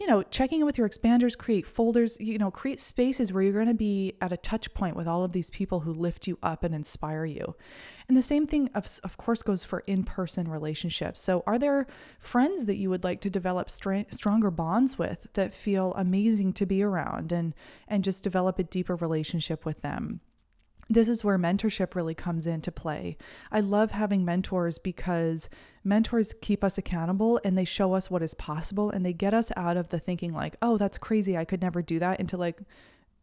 you 0.00 0.08
know, 0.08 0.22
checking 0.24 0.60
in 0.60 0.66
with 0.66 0.76
your 0.76 0.88
expanders, 0.88 1.38
create 1.38 1.66
folders, 1.66 2.16
you 2.18 2.36
know, 2.36 2.50
create 2.50 2.80
spaces 2.80 3.32
where 3.32 3.42
you're 3.42 3.52
going 3.52 3.68
to 3.68 3.74
be 3.74 4.14
at 4.20 4.32
a 4.32 4.36
touch 4.36 4.74
point 4.74 4.96
with 4.96 5.06
all 5.06 5.22
of 5.22 5.32
these 5.32 5.50
people 5.50 5.80
who 5.80 5.92
lift 5.92 6.26
you 6.26 6.36
up 6.42 6.64
and 6.64 6.74
inspire 6.74 7.24
you. 7.24 7.54
And 8.08 8.16
the 8.16 8.22
same 8.22 8.46
thing, 8.46 8.70
of, 8.74 8.88
of 9.04 9.16
course, 9.16 9.42
goes 9.42 9.64
for 9.64 9.80
in 9.80 10.02
person 10.02 10.48
relationships. 10.48 11.22
So, 11.22 11.44
are 11.46 11.58
there 11.58 11.86
friends 12.18 12.64
that 12.66 12.76
you 12.76 12.90
would 12.90 13.04
like 13.04 13.20
to 13.20 13.30
develop 13.30 13.70
stronger 13.70 14.50
bonds 14.50 14.98
with 14.98 15.28
that 15.34 15.54
feel 15.54 15.94
amazing 15.96 16.54
to 16.54 16.66
be 16.66 16.82
around 16.82 17.30
and, 17.30 17.54
and 17.86 18.02
just 18.02 18.24
develop 18.24 18.58
a 18.58 18.64
deeper 18.64 18.96
relationship 18.96 19.64
with 19.64 19.82
them? 19.82 20.20
This 20.90 21.08
is 21.08 21.22
where 21.22 21.38
mentorship 21.38 21.94
really 21.94 22.14
comes 22.14 22.46
into 22.46 22.72
play. 22.72 23.16
I 23.52 23.60
love 23.60 23.92
having 23.92 24.24
mentors 24.24 24.78
because 24.78 25.48
mentors 25.84 26.34
keep 26.40 26.64
us 26.64 26.78
accountable 26.78 27.40
and 27.44 27.56
they 27.56 27.64
show 27.64 27.94
us 27.94 28.10
what 28.10 28.22
is 28.22 28.34
possible 28.34 28.90
and 28.90 29.04
they 29.04 29.12
get 29.12 29.34
us 29.34 29.52
out 29.56 29.76
of 29.76 29.90
the 29.90 30.00
thinking 30.00 30.32
like, 30.32 30.56
"Oh, 30.60 30.76
that's 30.78 30.98
crazy. 30.98 31.36
I 31.36 31.44
could 31.44 31.62
never 31.62 31.80
do 31.80 31.98
that." 32.00 32.20
into 32.24 32.36
like 32.36 32.58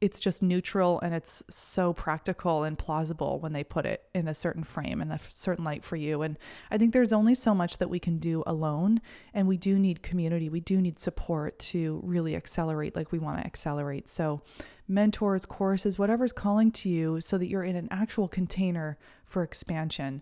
it's 0.02 0.20
just 0.20 0.42
neutral 0.42 1.00
and 1.02 1.14
it's 1.14 1.44
so 1.48 1.94
practical 1.94 2.64
and 2.64 2.78
plausible 2.78 3.40
when 3.40 3.54
they 3.54 3.64
put 3.64 3.86
it 3.86 4.04
in 4.16 4.28
a 4.28 4.34
certain 4.34 4.64
frame 4.64 5.00
and 5.00 5.14
a 5.14 5.20
certain 5.32 5.64
light 5.64 5.86
for 5.86 5.96
you. 5.96 6.24
And 6.24 6.40
I 6.72 6.80
think 6.80 6.92
there's 6.92 7.14
only 7.14 7.36
so 7.36 7.54
much 7.54 7.78
that 7.78 7.90
we 7.90 8.00
can 8.00 8.18
do 8.18 8.44
alone. 8.48 9.00
And 9.32 9.48
we 9.48 9.58
do 9.58 9.78
need 9.78 10.02
community, 10.02 10.50
we 10.50 10.60
do 10.60 10.82
need 10.82 10.98
support 10.98 11.60
to 11.60 12.02
really 12.04 12.36
accelerate 12.36 12.96
like 12.96 13.12
we 13.12 13.20
want 13.20 13.38
to 13.38 13.46
accelerate. 13.46 14.10
So, 14.10 14.42
mentors, 14.88 15.46
courses, 15.46 16.00
whatever's 16.00 16.34
calling 16.34 16.72
to 16.72 16.90
you, 16.90 17.22
so 17.22 17.38
that 17.38 17.48
you're 17.48 17.64
in 17.64 17.76
an 17.76 17.88
actual 17.92 18.28
container 18.28 18.98
for 19.26 19.44
expansion 19.44 20.22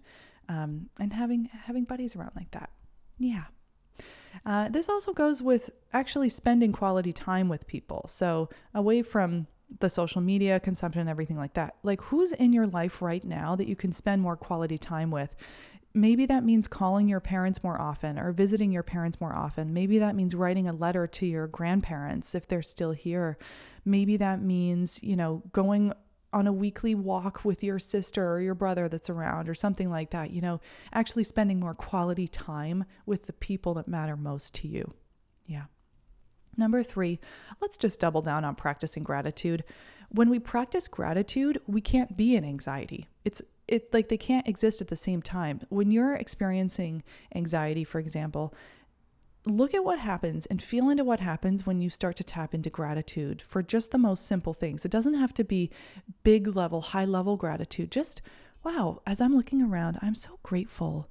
um, 0.50 0.90
and 1.00 1.14
having, 1.14 1.50
having 1.66 1.86
buddies 1.86 2.16
around 2.16 2.34
like 2.36 2.52
that. 2.52 2.70
Yeah. 3.18 3.46
Uh, 4.46 4.70
this 4.70 4.90
also 4.90 5.14
goes 5.14 5.42
with 5.42 5.72
actually 5.94 6.30
spending 6.30 6.72
quality 6.72 7.12
time 7.14 7.50
with 7.50 7.66
people. 7.66 8.06
So, 8.08 8.50
away 8.76 9.02
from 9.02 9.48
the 9.80 9.90
social 9.90 10.22
media 10.22 10.60
consumption 10.60 11.08
everything 11.08 11.38
like 11.38 11.54
that. 11.54 11.76
Like, 11.84 12.02
who's 12.02 12.32
in 12.32 12.54
your 12.54 12.68
life 12.68 13.02
right 13.02 13.24
now 13.24 13.56
that 13.56 13.68
you 13.68 13.76
can 13.76 13.92
spend 13.92 14.22
more 14.22 14.36
quality 14.36 14.78
time 14.78 15.12
with? 15.12 15.36
Maybe 15.94 16.26
that 16.28 16.44
means 16.44 16.68
calling 16.68 17.08
your 17.08 17.20
parents 17.20 17.64
more 17.64 17.80
often 17.80 18.20
or 18.20 18.32
visiting 18.32 18.72
your 18.72 18.84
parents 18.84 19.20
more 19.20 19.34
often. 19.34 19.74
Maybe 19.74 19.98
that 20.00 20.16
means 20.16 20.36
writing 20.36 20.68
a 20.68 20.74
letter 20.74 21.08
to 21.08 21.26
your 21.26 21.48
grandparents 21.48 22.36
if 22.36 22.48
they're 22.48 22.62
still 22.62 22.92
here. 22.92 23.38
Maybe 23.86 24.18
that 24.18 24.42
means, 24.42 25.02
you 25.02 25.16
know, 25.16 25.42
going 25.52 25.94
on 26.32 26.46
a 26.46 26.54
weekly 26.54 26.94
walk 26.94 27.44
with 27.44 27.64
your 27.64 27.80
sister 27.80 28.32
or 28.32 28.40
your 28.40 28.54
brother 28.54 28.88
that's 28.88 29.10
around 29.10 29.50
or 29.50 29.56
something 29.56 29.90
like 29.90 30.12
that. 30.12 30.30
You 30.30 30.42
know, 30.42 30.62
actually 30.94 31.24
spending 31.24 31.60
more 31.60 31.74
quality 31.74 32.28
time 32.28 32.86
with 33.08 33.24
the 33.24 33.34
people 33.34 33.74
that 33.76 33.88
matter 33.88 34.16
most 34.16 34.54
to 34.56 34.68
you. 34.68 34.94
Yeah. 35.48 35.66
Number 36.60 36.84
three, 36.84 37.20
let's 37.62 37.78
just 37.78 38.02
double 38.02 38.22
down 38.22 38.44
on 38.44 38.54
practicing 38.54 39.04
gratitude. 39.04 39.64
When 40.10 40.30
we 40.30 40.40
practice 40.40 40.90
gratitude, 40.90 41.62
we 41.68 41.80
can't 41.80 42.18
be 42.18 42.36
in 42.36 42.44
anxiety. 42.44 43.08
It's 43.24 43.42
it 43.68 43.94
like 43.94 44.10
they 44.10 44.18
can't 44.18 44.48
exist 44.48 44.82
at 44.82 44.88
the 44.88 44.96
same 44.96 45.22
time. 45.22 45.62
When 45.70 45.90
you're 45.90 46.16
experiencing 46.16 47.04
anxiety, 47.34 47.84
for 47.84 48.00
example, 48.00 48.54
look 49.46 49.74
at 49.74 49.86
what 49.86 50.00
happens 50.00 50.48
and 50.48 50.62
feel 50.62 50.90
into 50.90 51.04
what 51.04 51.20
happens 51.20 51.66
when 51.66 51.80
you 51.80 51.90
start 51.90 52.16
to 52.18 52.24
tap 52.24 52.54
into 52.54 52.70
gratitude 52.70 53.42
for 53.42 53.64
just 53.64 53.92
the 53.92 53.98
most 53.98 54.28
simple 54.28 54.54
things. 54.54 54.84
It 54.84 54.92
doesn't 54.92 55.14
have 55.14 55.34
to 55.36 55.44
be 55.44 55.70
big 56.24 56.56
level, 56.56 56.82
high 56.82 57.06
level 57.06 57.38
gratitude. 57.38 57.92
Just, 57.92 58.22
wow, 58.64 59.02
as 59.08 59.22
I'm 59.22 59.36
looking 59.36 59.62
around, 59.62 60.00
I'm 60.02 60.16
so 60.16 60.40
grateful 60.44 61.08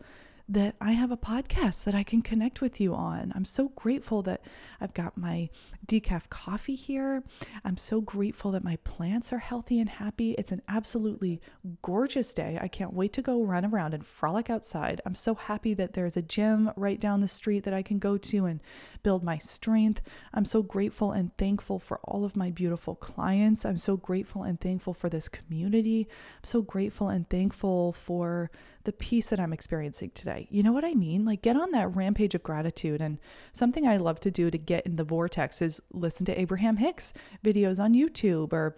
that 0.49 0.75
I 0.81 0.93
have 0.93 1.11
a 1.11 1.17
podcast 1.17 1.85
that 1.85 1.95
I 1.95 2.03
can 2.03 2.23
connect 2.23 2.63
with 2.63 2.81
you 2.81 2.95
on. 2.95 3.33
I'm 3.37 3.45
so 3.45 3.69
grateful 3.77 4.23
that 4.23 4.41
I've 4.81 4.95
got 4.95 5.19
my 5.19 5.51
decaf 5.87 6.31
coffee 6.31 6.75
here. 6.75 7.23
I'm 7.65 7.77
so 7.77 8.01
grateful 8.01 8.53
that 8.53 8.65
my 8.65 8.77
plants 8.77 9.31
are 9.33 9.39
healthy 9.39 9.79
and 9.79 9.91
happy. 9.91 10.33
It's 10.39 10.53
an 10.53 10.63
absolutely 10.67 11.43
gorgeous 11.83 12.33
day. 12.33 12.59
I 12.61 12.69
can't 12.69 12.95
wait 12.95 13.13
to 13.15 13.23
go 13.23 13.43
run 13.43 13.67
around 13.67 13.93
and 13.93 14.07
frolic 14.07 14.49
outside. 14.49 15.03
I'm 15.05 15.15
so 15.15 15.35
happy 15.35 15.75
that 15.75 15.93
there's 15.93 16.17
a 16.17 16.23
gym 16.23 16.71
right 16.77 16.99
down 16.99 17.21
the 17.21 17.29
street 17.29 17.65
that 17.65 17.75
I 17.75 17.83
can 17.83 17.99
go 17.99 18.17
to 18.17 18.47
and 18.47 18.63
build 19.03 19.23
my 19.23 19.37
strength. 19.37 20.01
I'm 20.33 20.47
so 20.47 20.63
grateful 20.63 21.13
and 21.13 21.37
thankful 21.37 21.79
for 21.79 22.01
all 22.05 22.25
of 22.25 22.37
my 22.37 22.51
beautiful 22.51 22.95
clients. 22.95 23.67
I'm 23.67 23.79
so 23.79 23.99
grateful 23.99 24.45
and 24.45 24.59
thankful 24.59 24.95
for 24.95 25.11
this 25.11 25.29
community. 25.29 26.09
I'm 26.39 26.45
so 26.45 26.63
grateful 26.63 27.09
and 27.09 27.29
thankful 27.29 27.93
for 27.93 28.51
the 28.85 28.93
peace 28.93 29.29
that 29.29 29.41
I'm 29.41 29.53
experiencing 29.53 30.11
today. 30.15 30.38
You 30.51 30.63
know 30.63 30.73
what 30.73 30.85
I 30.85 30.95
mean? 30.95 31.25
Like, 31.25 31.43
get 31.43 31.57
on 31.57 31.71
that 31.73 31.95
rampage 31.95 32.35
of 32.35 32.43
gratitude. 32.43 33.01
And 33.01 33.19
something 33.53 33.87
I 33.87 33.97
love 33.97 34.21
to 34.21 34.31
do 34.31 34.51
to 34.51 34.59
get 34.59 34.87
in 34.87 34.97
the 34.97 35.05
vortex 35.05 35.61
is 35.63 35.81
listen 35.93 36.25
to 36.27 36.41
Abraham 36.41 36.77
Hicks 36.77 37.13
videos 37.45 37.81
on 37.81 37.95
YouTube 37.95 38.53
or 38.53 38.77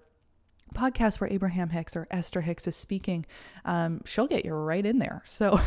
podcasts 0.74 1.20
where 1.20 1.30
Abraham 1.30 1.70
Hicks 1.70 1.96
or 1.96 2.06
Esther 2.10 2.40
Hicks 2.42 2.66
is 2.66 2.76
speaking. 2.76 3.26
Um, 3.64 4.02
she'll 4.04 4.26
get 4.26 4.44
you 4.44 4.54
right 4.54 4.84
in 4.84 4.98
there. 4.98 5.22
So, 5.26 5.60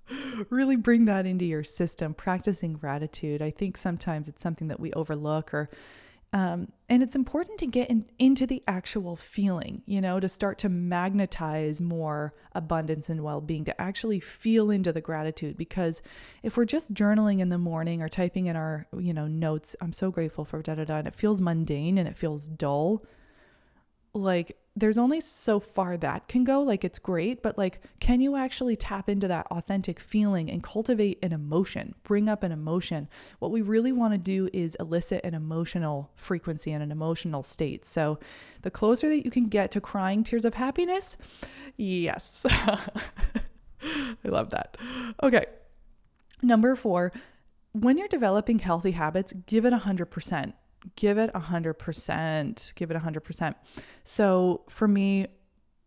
really 0.50 0.76
bring 0.76 1.06
that 1.06 1.26
into 1.26 1.44
your 1.44 1.64
system, 1.64 2.14
practicing 2.14 2.74
gratitude. 2.74 3.42
I 3.42 3.50
think 3.50 3.76
sometimes 3.76 4.28
it's 4.28 4.42
something 4.42 4.68
that 4.68 4.80
we 4.80 4.92
overlook 4.92 5.54
or 5.54 5.70
um, 6.34 6.72
and 6.88 7.02
it's 7.02 7.14
important 7.14 7.58
to 7.58 7.66
get 7.66 7.90
in, 7.90 8.06
into 8.18 8.46
the 8.46 8.62
actual 8.66 9.16
feeling, 9.16 9.82
you 9.84 10.00
know, 10.00 10.18
to 10.18 10.28
start 10.28 10.56
to 10.58 10.70
magnetize 10.70 11.78
more 11.78 12.32
abundance 12.54 13.10
and 13.10 13.22
well 13.22 13.42
being, 13.42 13.64
to 13.66 13.80
actually 13.80 14.18
feel 14.18 14.70
into 14.70 14.92
the 14.92 15.02
gratitude. 15.02 15.58
Because 15.58 16.00
if 16.42 16.56
we're 16.56 16.64
just 16.64 16.94
journaling 16.94 17.40
in 17.40 17.50
the 17.50 17.58
morning 17.58 18.00
or 18.00 18.08
typing 18.08 18.46
in 18.46 18.56
our, 18.56 18.86
you 18.98 19.12
know, 19.12 19.26
notes, 19.26 19.76
I'm 19.82 19.92
so 19.92 20.10
grateful 20.10 20.46
for 20.46 20.62
da 20.62 20.74
da 20.74 20.84
da, 20.84 20.98
and 20.98 21.08
it 21.08 21.14
feels 21.14 21.40
mundane 21.40 21.98
and 21.98 22.08
it 22.08 22.16
feels 22.16 22.48
dull, 22.48 23.04
like 24.14 24.56
there's 24.74 24.96
only 24.96 25.20
so 25.20 25.60
far 25.60 25.98
that 25.98 26.28
can 26.28 26.44
go. 26.44 26.62
Like 26.62 26.84
it's 26.84 26.98
great, 26.98 27.42
but 27.42 27.58
like, 27.58 27.80
can 28.00 28.20
you 28.20 28.36
actually 28.36 28.74
tap 28.74 29.08
into 29.08 29.28
that 29.28 29.46
authentic 29.50 30.00
feeling 30.00 30.50
and 30.50 30.62
cultivate 30.62 31.18
an 31.22 31.32
emotion, 31.32 31.94
bring 32.04 32.28
up 32.28 32.42
an 32.42 32.52
emotion? 32.52 33.08
What 33.38 33.50
we 33.50 33.60
really 33.60 33.92
want 33.92 34.14
to 34.14 34.18
do 34.18 34.48
is 34.52 34.74
elicit 34.80 35.24
an 35.24 35.34
emotional 35.34 36.10
frequency 36.16 36.72
and 36.72 36.82
an 36.82 36.90
emotional 36.90 37.42
state. 37.42 37.84
So, 37.84 38.18
the 38.62 38.70
closer 38.70 39.08
that 39.08 39.24
you 39.24 39.30
can 39.30 39.48
get 39.48 39.70
to 39.72 39.80
crying 39.80 40.24
tears 40.24 40.44
of 40.44 40.54
happiness, 40.54 41.16
yes. 41.76 42.42
I 42.50 44.16
love 44.24 44.50
that. 44.50 44.78
Okay. 45.22 45.44
Number 46.42 46.76
four, 46.76 47.12
when 47.72 47.98
you're 47.98 48.08
developing 48.08 48.58
healthy 48.58 48.92
habits, 48.92 49.32
give 49.46 49.64
it 49.64 49.72
100% 49.72 50.52
give 50.96 51.18
it 51.18 51.32
100%. 51.32 52.74
Give 52.74 52.90
it 52.90 52.96
100%. 52.96 53.54
So 54.04 54.62
for 54.68 54.88
me, 54.88 55.28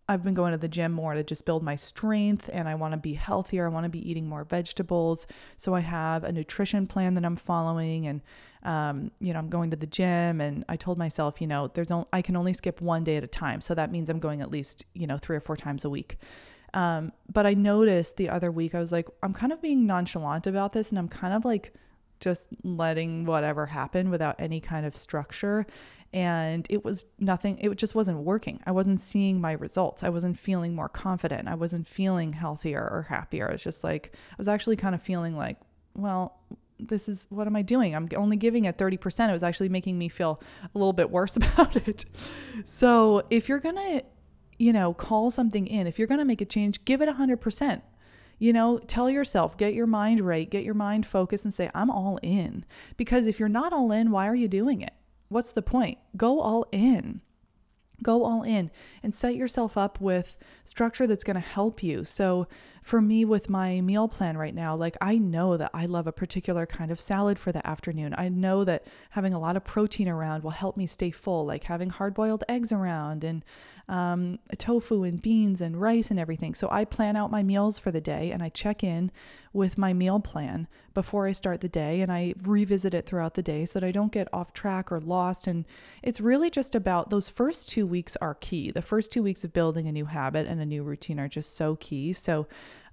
I've 0.07 0.23
been 0.23 0.35
going 0.35 0.51
to 0.51 0.57
the 0.57 0.67
gym 0.67 0.91
more 0.91 1.15
to 1.15 1.23
just 1.23 1.45
build 1.45 1.63
my 1.63 1.75
strength 1.75 2.49
and 2.53 2.69
I 2.69 2.75
want 2.75 2.91
to 2.91 2.97
be 2.97 3.15
healthier. 3.15 3.65
I 3.65 3.69
want 3.69 3.85
to 3.85 3.89
be 3.89 4.07
eating 4.07 4.27
more 4.27 4.43
vegetables. 4.43 5.25
So 5.57 5.73
I 5.73 5.79
have 5.79 6.23
a 6.23 6.31
nutrition 6.31 6.85
plan 6.85 7.15
that 7.15 7.25
I'm 7.25 7.35
following 7.35 8.05
and 8.05 8.21
um, 8.61 9.11
you 9.19 9.33
know, 9.33 9.39
I'm 9.39 9.49
going 9.49 9.71
to 9.71 9.77
the 9.77 9.87
gym 9.87 10.41
and 10.41 10.65
I 10.69 10.75
told 10.75 10.97
myself, 10.97 11.39
you 11.39 11.47
know, 11.47 11.69
there's 11.73 11.91
only, 11.91 12.07
I 12.13 12.21
can 12.21 12.35
only 12.35 12.53
skip 12.53 12.81
one 12.81 13.03
day 13.03 13.17
at 13.17 13.23
a 13.23 13.27
time. 13.27 13.61
So 13.61 13.75
that 13.75 13.91
means 13.91 14.09
I'm 14.09 14.19
going 14.19 14.41
at 14.41 14.51
least, 14.51 14.85
you 14.93 15.07
know, 15.07 15.17
three 15.17 15.37
or 15.37 15.39
four 15.39 15.55
times 15.55 15.85
a 15.85 15.89
week. 15.89 16.17
Um, 16.73 17.11
but 17.31 17.45
I 17.45 17.53
noticed 17.53 18.17
the 18.17 18.29
other 18.29 18.51
week, 18.51 18.75
I 18.75 18.79
was 18.79 18.91
like, 18.91 19.07
I'm 19.23 19.33
kind 19.33 19.53
of 19.53 19.61
being 19.61 19.85
nonchalant 19.85 20.45
about 20.45 20.73
this 20.73 20.89
and 20.89 20.99
I'm 20.99 21.07
kind 21.07 21.33
of 21.33 21.45
like 21.45 21.73
just 22.25 22.47
letting 22.63 23.23
whatever 23.25 23.67
happen 23.67 24.09
without 24.09 24.35
any 24.39 24.59
kind 24.59 24.83
of 24.83 24.97
structure. 24.97 25.63
And 26.11 26.65
it 26.71 26.83
was 26.83 27.05
nothing, 27.19 27.59
it 27.59 27.75
just 27.75 27.93
wasn't 27.93 28.17
working. 28.17 28.59
I 28.65 28.71
wasn't 28.71 28.99
seeing 28.99 29.39
my 29.39 29.51
results. 29.51 30.03
I 30.03 30.09
wasn't 30.09 30.39
feeling 30.39 30.73
more 30.73 30.89
confident. 30.89 31.47
I 31.47 31.53
wasn't 31.53 31.87
feeling 31.87 32.33
healthier 32.33 32.81
or 32.81 33.05
happier. 33.09 33.47
I 33.47 33.51
was 33.51 33.63
just 33.63 33.83
like, 33.83 34.11
I 34.31 34.35
was 34.39 34.47
actually 34.47 34.75
kind 34.75 34.95
of 34.95 35.03
feeling 35.03 35.37
like, 35.37 35.57
well, 35.93 36.39
this 36.79 37.07
is 37.07 37.27
what 37.29 37.45
am 37.45 37.55
I 37.55 37.61
doing? 37.61 37.95
I'm 37.95 38.09
only 38.15 38.37
giving 38.37 38.65
it 38.65 38.75
30%. 38.75 39.29
It 39.29 39.31
was 39.31 39.43
actually 39.43 39.69
making 39.69 39.99
me 39.99 40.09
feel 40.09 40.41
a 40.63 40.77
little 40.77 40.93
bit 40.93 41.11
worse 41.11 41.35
about 41.41 41.75
it. 41.75 42.05
So 42.63 43.21
if 43.29 43.47
you're 43.47 43.59
going 43.59 43.75
to, 43.75 44.03
you 44.57 44.73
know, 44.73 44.95
call 44.95 45.29
something 45.29 45.67
in, 45.67 45.85
if 45.85 45.99
you're 45.99 46.07
going 46.07 46.19
to 46.19 46.25
make 46.25 46.41
a 46.41 46.45
change, 46.45 46.83
give 46.85 47.01
it 47.01 47.09
100%. 47.09 47.81
You 48.37 48.53
know, 48.53 48.79
tell 48.79 49.09
yourself, 49.09 49.57
get 49.57 49.73
your 49.73 49.87
mind 49.87 50.21
right, 50.21 50.49
get 50.49 50.63
your 50.63 50.73
mind 50.73 51.05
focused 51.05 51.45
and 51.45 51.53
say, 51.53 51.69
I'm 51.73 51.89
all 51.89 52.19
in. 52.21 52.65
Because 52.97 53.27
if 53.27 53.39
you're 53.39 53.49
not 53.49 53.73
all 53.73 53.91
in, 53.91 54.11
why 54.11 54.27
are 54.27 54.35
you 54.35 54.47
doing 54.47 54.81
it? 54.81 54.93
What's 55.29 55.53
the 55.53 55.61
point? 55.61 55.97
Go 56.17 56.39
all 56.39 56.65
in. 56.71 57.21
Go 58.03 58.25
all 58.25 58.43
in 58.43 58.71
and 59.01 59.15
set 59.15 59.35
yourself 59.35 59.77
up 59.77 60.01
with 60.01 60.37
structure 60.65 61.07
that's 61.07 61.23
going 61.23 61.35
to 61.35 61.39
help 61.39 61.81
you. 61.81 62.03
So, 62.03 62.47
for 62.85 63.01
me 63.01 63.25
with 63.25 63.49
my 63.49 63.81
meal 63.81 64.07
plan 64.07 64.37
right 64.37 64.53
now, 64.53 64.75
like 64.75 64.95
I 65.01 65.17
know 65.17 65.57
that 65.57 65.71
I 65.73 65.87
love 65.87 66.05
a 66.05 66.11
particular 66.11 66.67
kind 66.67 66.91
of 66.91 67.01
salad 67.01 67.39
for 67.39 67.51
the 67.51 67.65
afternoon. 67.65 68.13
I 68.15 68.29
know 68.29 68.63
that 68.63 68.85
having 69.09 69.33
a 69.33 69.39
lot 69.39 69.57
of 69.57 69.63
protein 69.63 70.07
around 70.07 70.43
will 70.43 70.51
help 70.51 70.77
me 70.77 70.85
stay 70.85 71.09
full, 71.09 71.47
like 71.47 71.63
having 71.63 71.89
hard 71.89 72.13
boiled 72.13 72.43
eggs 72.47 72.71
around 72.71 73.23
and 73.23 73.43
um, 73.89 74.37
tofu 74.59 75.03
and 75.03 75.19
beans 75.19 75.61
and 75.61 75.81
rice 75.81 76.11
and 76.11 76.19
everything. 76.19 76.53
So 76.53 76.67
I 76.69 76.85
plan 76.85 77.15
out 77.15 77.31
my 77.31 77.41
meals 77.41 77.79
for 77.79 77.89
the 77.89 78.01
day 78.01 78.31
and 78.31 78.43
I 78.43 78.49
check 78.49 78.83
in 78.83 79.11
with 79.51 79.77
my 79.77 79.93
meal 79.93 80.19
plan 80.19 80.67
before 80.93 81.27
I 81.27 81.31
start 81.31 81.61
the 81.61 81.69
day 81.69 82.01
and 82.01 82.11
I 82.11 82.35
revisit 82.43 82.93
it 82.93 83.05
throughout 83.05 83.33
the 83.33 83.41
day 83.41 83.65
so 83.65 83.79
that 83.79 83.85
I 83.85 83.91
don't 83.91 84.11
get 84.11 84.27
off 84.33 84.53
track 84.53 84.91
or 84.91 84.99
lost. 84.99 85.47
And 85.47 85.65
it's 86.03 86.21
really 86.21 86.49
just 86.49 86.75
about 86.75 87.09
those 87.09 87.29
first 87.29 87.69
two 87.69 87.87
weeks 87.87 88.15
are 88.17 88.35
key. 88.35 88.69
The 88.69 88.81
first 88.81 89.11
two 89.11 89.23
weeks 89.23 89.43
of 89.43 89.53
building 89.53 89.87
a 89.87 89.91
new 89.91 90.05
habit 90.05 90.45
and 90.45 90.59
a 90.61 90.65
new 90.65 90.83
routine 90.83 91.19
are 91.19 91.29
just 91.29 91.55
so 91.55 91.75
key. 91.77 92.13
So 92.13 92.47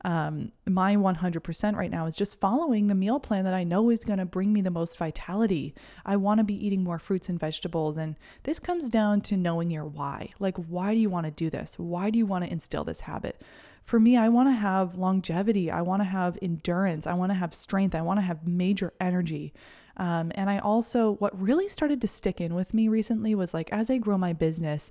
um, 0.04 0.52
my 0.66 0.96
100% 0.96 1.76
right 1.76 1.90
now 1.90 2.06
is 2.06 2.16
just 2.16 2.40
following 2.40 2.86
the 2.86 2.94
meal 2.94 3.20
plan 3.20 3.44
that 3.44 3.54
I 3.54 3.64
know 3.64 3.90
is 3.90 4.04
going 4.04 4.18
to 4.18 4.24
bring 4.24 4.52
me 4.52 4.60
the 4.60 4.70
most 4.70 4.98
vitality. 4.98 5.74
I 6.04 6.16
want 6.16 6.38
to 6.38 6.44
be 6.44 6.66
eating 6.66 6.82
more 6.82 6.98
fruits 6.98 7.28
and 7.28 7.38
vegetables. 7.38 7.96
And 7.96 8.16
this 8.42 8.58
comes 8.58 8.90
down 8.90 9.20
to 9.22 9.36
knowing 9.36 9.70
your 9.70 9.84
why. 9.84 10.30
Like, 10.40 10.56
why 10.56 10.94
do 10.94 11.00
you 11.00 11.10
want 11.10 11.26
to 11.26 11.30
do 11.30 11.50
this? 11.50 11.78
Why 11.78 12.10
do 12.10 12.18
you 12.18 12.26
want 12.26 12.44
to 12.44 12.50
instill 12.50 12.84
this 12.84 13.02
habit? 13.02 13.40
For 13.84 13.98
me, 13.98 14.16
I 14.16 14.28
want 14.28 14.48
to 14.48 14.52
have 14.52 14.96
longevity. 14.96 15.70
I 15.70 15.82
want 15.82 16.00
to 16.00 16.08
have 16.08 16.38
endurance. 16.40 17.06
I 17.06 17.14
want 17.14 17.30
to 17.30 17.34
have 17.34 17.54
strength. 17.54 17.94
I 17.94 18.02
want 18.02 18.18
to 18.18 18.22
have 18.22 18.46
major 18.46 18.92
energy. 19.00 19.52
Um, 19.96 20.32
and 20.34 20.48
I 20.48 20.58
also, 20.58 21.12
what 21.16 21.40
really 21.40 21.68
started 21.68 22.00
to 22.00 22.08
stick 22.08 22.40
in 22.40 22.54
with 22.54 22.72
me 22.74 22.88
recently 22.88 23.34
was 23.34 23.52
like, 23.52 23.72
as 23.72 23.90
I 23.90 23.98
grow 23.98 24.16
my 24.16 24.32
business, 24.32 24.90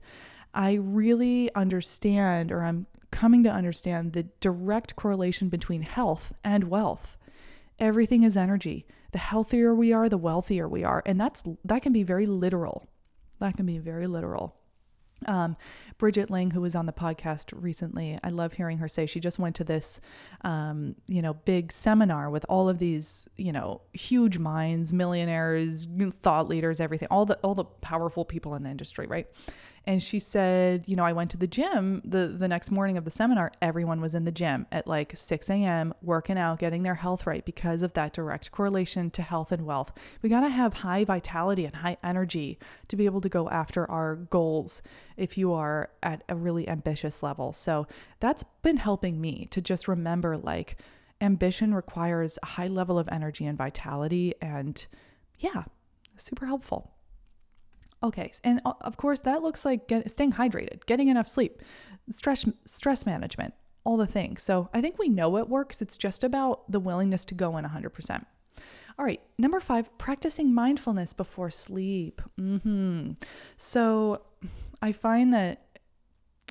I 0.53 0.74
really 0.74 1.53
understand, 1.55 2.51
or 2.51 2.63
I'm 2.63 2.86
coming 3.12 3.44
to 3.44 3.50
understand 3.50 4.13
the 4.13 4.24
direct 4.39 4.96
correlation 4.96 5.50
between 5.50 5.84
health 5.84 6.34
and 6.44 6.65
wealth. 6.65 7.18
Everything 7.80 8.24
is 8.24 8.38
energy. 8.38 8.86
The 9.12 9.20
healthier 9.20 9.75
we 9.75 9.91
are, 9.91 10.08
the 10.08 10.18
wealthier 10.18 10.68
we 10.68 10.84
are. 10.84 11.03
And 11.06 11.20
that's 11.20 11.44
that 11.65 11.82
can 11.82 11.94
be 11.94 12.03
very 12.03 12.25
literal. 12.25 12.88
That 13.39 13.58
can 13.58 13.65
be 13.65 13.80
very 13.80 14.08
literal. 14.08 14.56
Um, 15.27 15.56
Bridget 15.98 16.32
Ling, 16.32 16.51
who 16.51 16.62
was 16.62 16.75
on 16.75 16.88
the 16.88 16.94
podcast 16.94 17.53
recently, 17.56 18.18
I 18.24 18.30
love 18.30 18.53
hearing 18.53 18.80
her 18.80 18.88
say 18.88 19.06
she 19.06 19.20
just 19.20 19.38
went 19.38 19.56
to 19.58 19.63
this, 19.63 20.00
um, 20.44 20.96
you 21.08 21.22
know, 21.22 21.34
big 21.34 21.72
seminar 21.72 22.30
with 22.30 22.46
all 22.50 22.68
of 22.68 22.80
these, 22.80 23.27
you 23.38 23.51
know, 23.51 23.82
huge 23.94 24.39
minds, 24.39 24.91
millionaires, 24.91 25.88
thought 26.22 26.48
leaders, 26.50 26.80
everything, 26.80 27.08
all 27.12 27.25
the 27.25 27.38
all 27.44 27.53
the 27.53 27.65
powerful 27.65 28.25
people 28.25 28.56
in 28.56 28.63
the 28.63 28.70
industry, 28.70 29.06
right? 29.06 29.27
And 29.88 30.02
she 30.02 30.20
said, 30.20 30.84
you 30.86 30.96
know, 30.96 31.04
I 31.04 31.14
went 31.14 31.32
to 31.32 31.38
the 31.38 31.48
gym 31.48 32.02
the, 32.06 32.28
the 32.28 32.48
next 32.48 32.70
morning 32.70 32.98
of 32.98 33.04
the 33.04 33.10
seminar. 33.10 33.52
Everyone 33.62 34.00
was 34.00 34.14
in 34.14 34.26
the 34.26 34.32
gym 34.32 34.68
at 34.72 34.86
like 34.86 35.14
6 35.16 35.50
a.m., 35.50 35.94
working 36.04 36.38
out, 36.38 36.60
getting 36.60 36.84
their 36.84 36.96
health 36.96 37.26
right 37.26 37.44
because 37.44 37.82
of 37.82 37.94
that 37.94 38.14
direct 38.14 38.52
correlation 38.52 39.10
to 39.12 39.24
health 39.24 39.52
and 39.52 39.66
wealth. 39.66 39.92
We 40.22 40.30
got 40.30 40.42
to 40.42 40.50
have 40.50 40.76
high 40.76 41.04
vitality 41.04 41.66
and 41.66 41.78
high 41.78 41.98
energy 42.04 42.60
to 42.90 42.96
be 42.96 43.06
able 43.06 43.22
to 43.22 43.30
go 43.30 43.50
after 43.50 43.90
our 43.90 44.16
goals 44.16 44.84
if 45.18 45.36
you 45.36 45.52
are 45.54 45.90
at 46.04 46.24
a 46.30 46.36
really 46.36 46.70
ambitious 46.70 47.24
level. 47.24 47.52
So 47.52 47.88
that's 48.20 48.44
been 48.62 48.78
helping 48.78 49.20
me 49.20 49.48
to 49.50 49.62
just 49.62 49.88
remember 49.88 50.38
like 50.38 50.78
ambition 51.22 51.74
requires 51.74 52.38
a 52.44 52.48
high 52.48 52.68
level 52.68 53.00
of 53.00 53.10
energy 53.12 53.46
and 53.46 53.58
vitality. 53.58 54.36
And 54.42 54.86
yeah, 55.40 55.64
super 56.18 56.46
helpful. 56.46 56.92
Okay, 58.03 58.31
and 58.43 58.62
uh, 58.65 58.74
of 58.81 58.98
course 58.98 59.20
that 59.22 59.43
looks 59.43 59.63
like 59.63 59.88
get, 59.88 60.10
staying 60.10 60.34
hydrated, 60.34 60.86
getting 60.86 61.08
enough 61.08 61.27
sleep, 61.27 61.62
stress 62.10 62.46
stress 62.65 63.05
management, 63.05 63.53
all 63.84 63.98
the 63.98 64.08
things. 64.08 64.41
So 64.41 64.70
I 64.74 64.81
think 64.81 64.98
we 64.98 65.10
know 65.10 65.38
it 65.38 65.50
works. 65.50 65.81
It's 65.81 65.98
just 65.98 66.24
about 66.24 66.70
the 66.72 66.79
willingness 66.79 67.25
to 67.25 67.36
go 67.36 67.58
in 67.58 67.65
100%. 67.65 68.25
All 69.00 69.05
right, 69.05 69.22
number 69.38 69.60
five, 69.60 69.96
practicing 69.98 70.53
mindfulness 70.53 71.13
before 71.13 71.50
sleep. 71.50 72.22
Mm-hmm. 72.39 73.12
So 73.55 74.22
I 74.81 74.91
find 74.91 75.34
that 75.34 75.65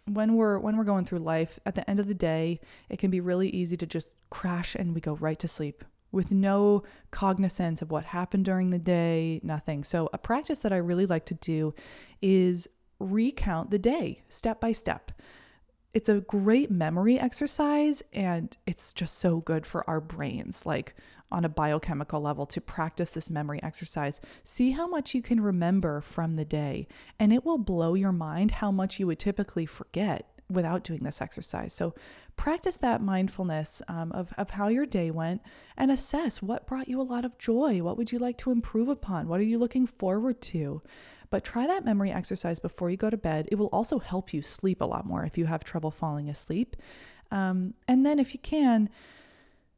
when 0.07 0.35
we're 0.35 0.59
when 0.59 0.76
we're 0.76 0.85
going 0.85 1.04
through 1.04 1.21
life, 1.21 1.59
at 1.66 1.75
the 1.75 1.88
end 1.88 2.00
of 2.00 2.07
the 2.07 2.14
day, 2.14 2.61
it 2.88 2.99
can 2.99 3.11
be 3.11 3.21
really 3.21 3.49
easy 3.50 3.76
to 3.76 3.87
just 3.87 4.16
crash 4.30 4.75
and 4.75 4.95
we 4.95 5.00
go 5.00 5.14
right 5.16 5.38
to 5.38 5.49
sleep 5.49 5.85
with 6.12 6.31
no 6.31 6.83
cognizance 7.11 7.83
of 7.83 7.90
what 7.90 8.05
happened 8.05 8.45
during 8.45 8.71
the 8.71 8.79
day, 8.79 9.40
nothing. 9.43 9.85
So, 9.85 10.09
a 10.12 10.19
practice 10.19 10.61
that 10.61 10.73
I 10.73 10.76
really 10.76 11.07
like 11.07 11.26
to 11.26 11.35
do 11.35 11.75
is 12.21 12.69
recount 12.99 13.71
the 13.71 13.79
day 13.79 14.23
step 14.29 14.61
by 14.61 14.73
step. 14.73 15.12
It's 15.93 16.09
a 16.09 16.21
great 16.21 16.71
memory 16.71 17.19
exercise 17.19 18.02
and 18.12 18.57
it's 18.67 18.93
just 18.93 19.19
so 19.19 19.38
good 19.40 19.67
for 19.67 19.88
our 19.90 20.00
brains, 20.00 20.64
like 20.64 20.95
on 21.33 21.45
a 21.45 21.49
biochemical 21.49 22.21
level, 22.21 22.47
to 22.47 22.61
practice 22.61 23.12
this 23.12 23.31
memory 23.31 23.61
exercise. 23.62 24.21
See 24.45 24.73
how 24.73 24.87
much 24.87 25.14
you 25.14 25.23
can 25.23 25.40
remember 25.40 26.00
from 26.00 26.35
the 26.35 26.45
day, 26.45 26.88
and 27.19 27.33
it 27.33 27.45
will 27.45 27.59
blow 27.59 27.95
your 27.95 28.12
mind 28.12 28.50
how 28.52 28.71
much 28.71 28.99
you 28.99 29.07
would 29.07 29.19
typically 29.19 29.67
forget 29.67 30.30
without 30.50 30.85
doing 30.85 31.00
this 31.02 31.21
exercise. 31.21 31.73
So, 31.73 31.95
practice 32.37 32.76
that 32.78 33.02
mindfulness 33.02 33.83
um, 33.88 34.12
of, 34.12 34.33
of 34.38 34.51
how 34.51 34.68
your 34.68 34.87
day 34.87 35.11
went 35.11 35.42
and 35.77 35.90
assess 35.90 36.42
what 36.42 36.66
brought 36.66 36.88
you 36.88 37.01
a 37.01 37.03
lot 37.03 37.25
of 37.25 37.38
joy. 37.38 37.83
What 37.83 37.96
would 37.96 38.12
you 38.12 38.18
like 38.18 38.38
to 38.38 38.51
improve 38.51 38.88
upon? 38.88 39.29
What 39.29 39.40
are 39.40 39.44
you 39.44 39.59
looking 39.59 39.87
forward 39.87 40.40
to? 40.42 40.83
But 41.31 41.44
try 41.44 41.66
that 41.66 41.85
memory 41.85 42.11
exercise 42.11 42.59
before 42.59 42.90
you 42.90 42.96
go 42.96 43.11
to 43.11 43.16
bed. 43.16 43.48
It 43.53 43.57
will 43.57 43.68
also 43.68 43.98
help 43.98 44.35
you 44.35 44.42
sleep 44.42 44.81
a 44.81 44.87
lot 44.87 45.07
more 45.07 45.25
if 45.25 45.38
you 45.38 45.46
have 45.46 45.62
trouble 45.62 45.90
falling 45.90 46.29
asleep. 46.29 46.77
Um, 47.31 47.75
and 47.87 48.05
then, 48.05 48.18
if 48.18 48.35
you 48.35 48.40
can, 48.40 48.88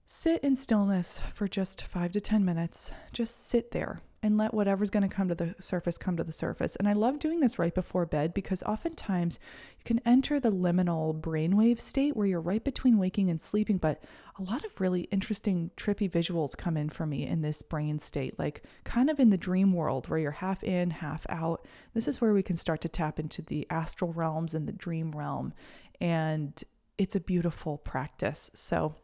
sit 0.06 0.42
in 0.42 0.56
stillness 0.56 1.20
for 1.34 1.46
just 1.46 1.82
five 1.82 2.12
to 2.12 2.20
10 2.20 2.44
minutes. 2.44 2.90
Just 3.12 3.48
sit 3.48 3.72
there 3.72 4.00
and 4.22 4.38
let 4.38 4.54
whatever's 4.54 4.90
going 4.90 5.08
to 5.08 5.14
come 5.14 5.28
to 5.28 5.34
the 5.34 5.54
surface 5.58 5.98
come 5.98 6.16
to 6.16 6.22
the 6.22 6.32
surface. 6.32 6.76
And 6.76 6.88
I 6.88 6.92
love 6.92 7.18
doing 7.18 7.40
this 7.40 7.58
right 7.58 7.74
before 7.74 8.06
bed 8.06 8.32
because 8.32 8.62
oftentimes 8.62 9.40
you 9.78 9.84
can 9.84 10.00
enter 10.06 10.38
the 10.38 10.52
liminal 10.52 11.18
brainwave 11.20 11.80
state 11.80 12.16
where 12.16 12.26
you're 12.26 12.40
right 12.40 12.62
between 12.62 12.98
waking 12.98 13.30
and 13.30 13.40
sleeping, 13.40 13.78
but 13.78 14.04
a 14.38 14.42
lot 14.42 14.64
of 14.64 14.80
really 14.80 15.02
interesting, 15.10 15.70
trippy 15.76 16.08
visuals 16.08 16.56
come 16.56 16.76
in 16.76 16.88
for 16.88 17.04
me 17.04 17.26
in 17.26 17.42
this 17.42 17.62
brain 17.62 17.98
state, 17.98 18.38
like 18.38 18.62
kind 18.84 19.10
of 19.10 19.18
in 19.18 19.30
the 19.30 19.36
dream 19.36 19.72
world 19.72 20.08
where 20.08 20.20
you're 20.20 20.30
half 20.30 20.62
in, 20.62 20.90
half 20.90 21.26
out. 21.28 21.66
This 21.92 22.06
is 22.06 22.20
where 22.20 22.32
we 22.32 22.44
can 22.44 22.56
start 22.56 22.80
to 22.82 22.88
tap 22.88 23.18
into 23.18 23.42
the 23.42 23.66
astral 23.70 24.12
realms 24.12 24.54
and 24.54 24.68
the 24.68 24.72
dream 24.72 25.10
realm. 25.10 25.52
And 26.00 26.62
it's 26.96 27.16
a 27.16 27.20
beautiful 27.20 27.78
practice. 27.78 28.50
So, 28.54 28.94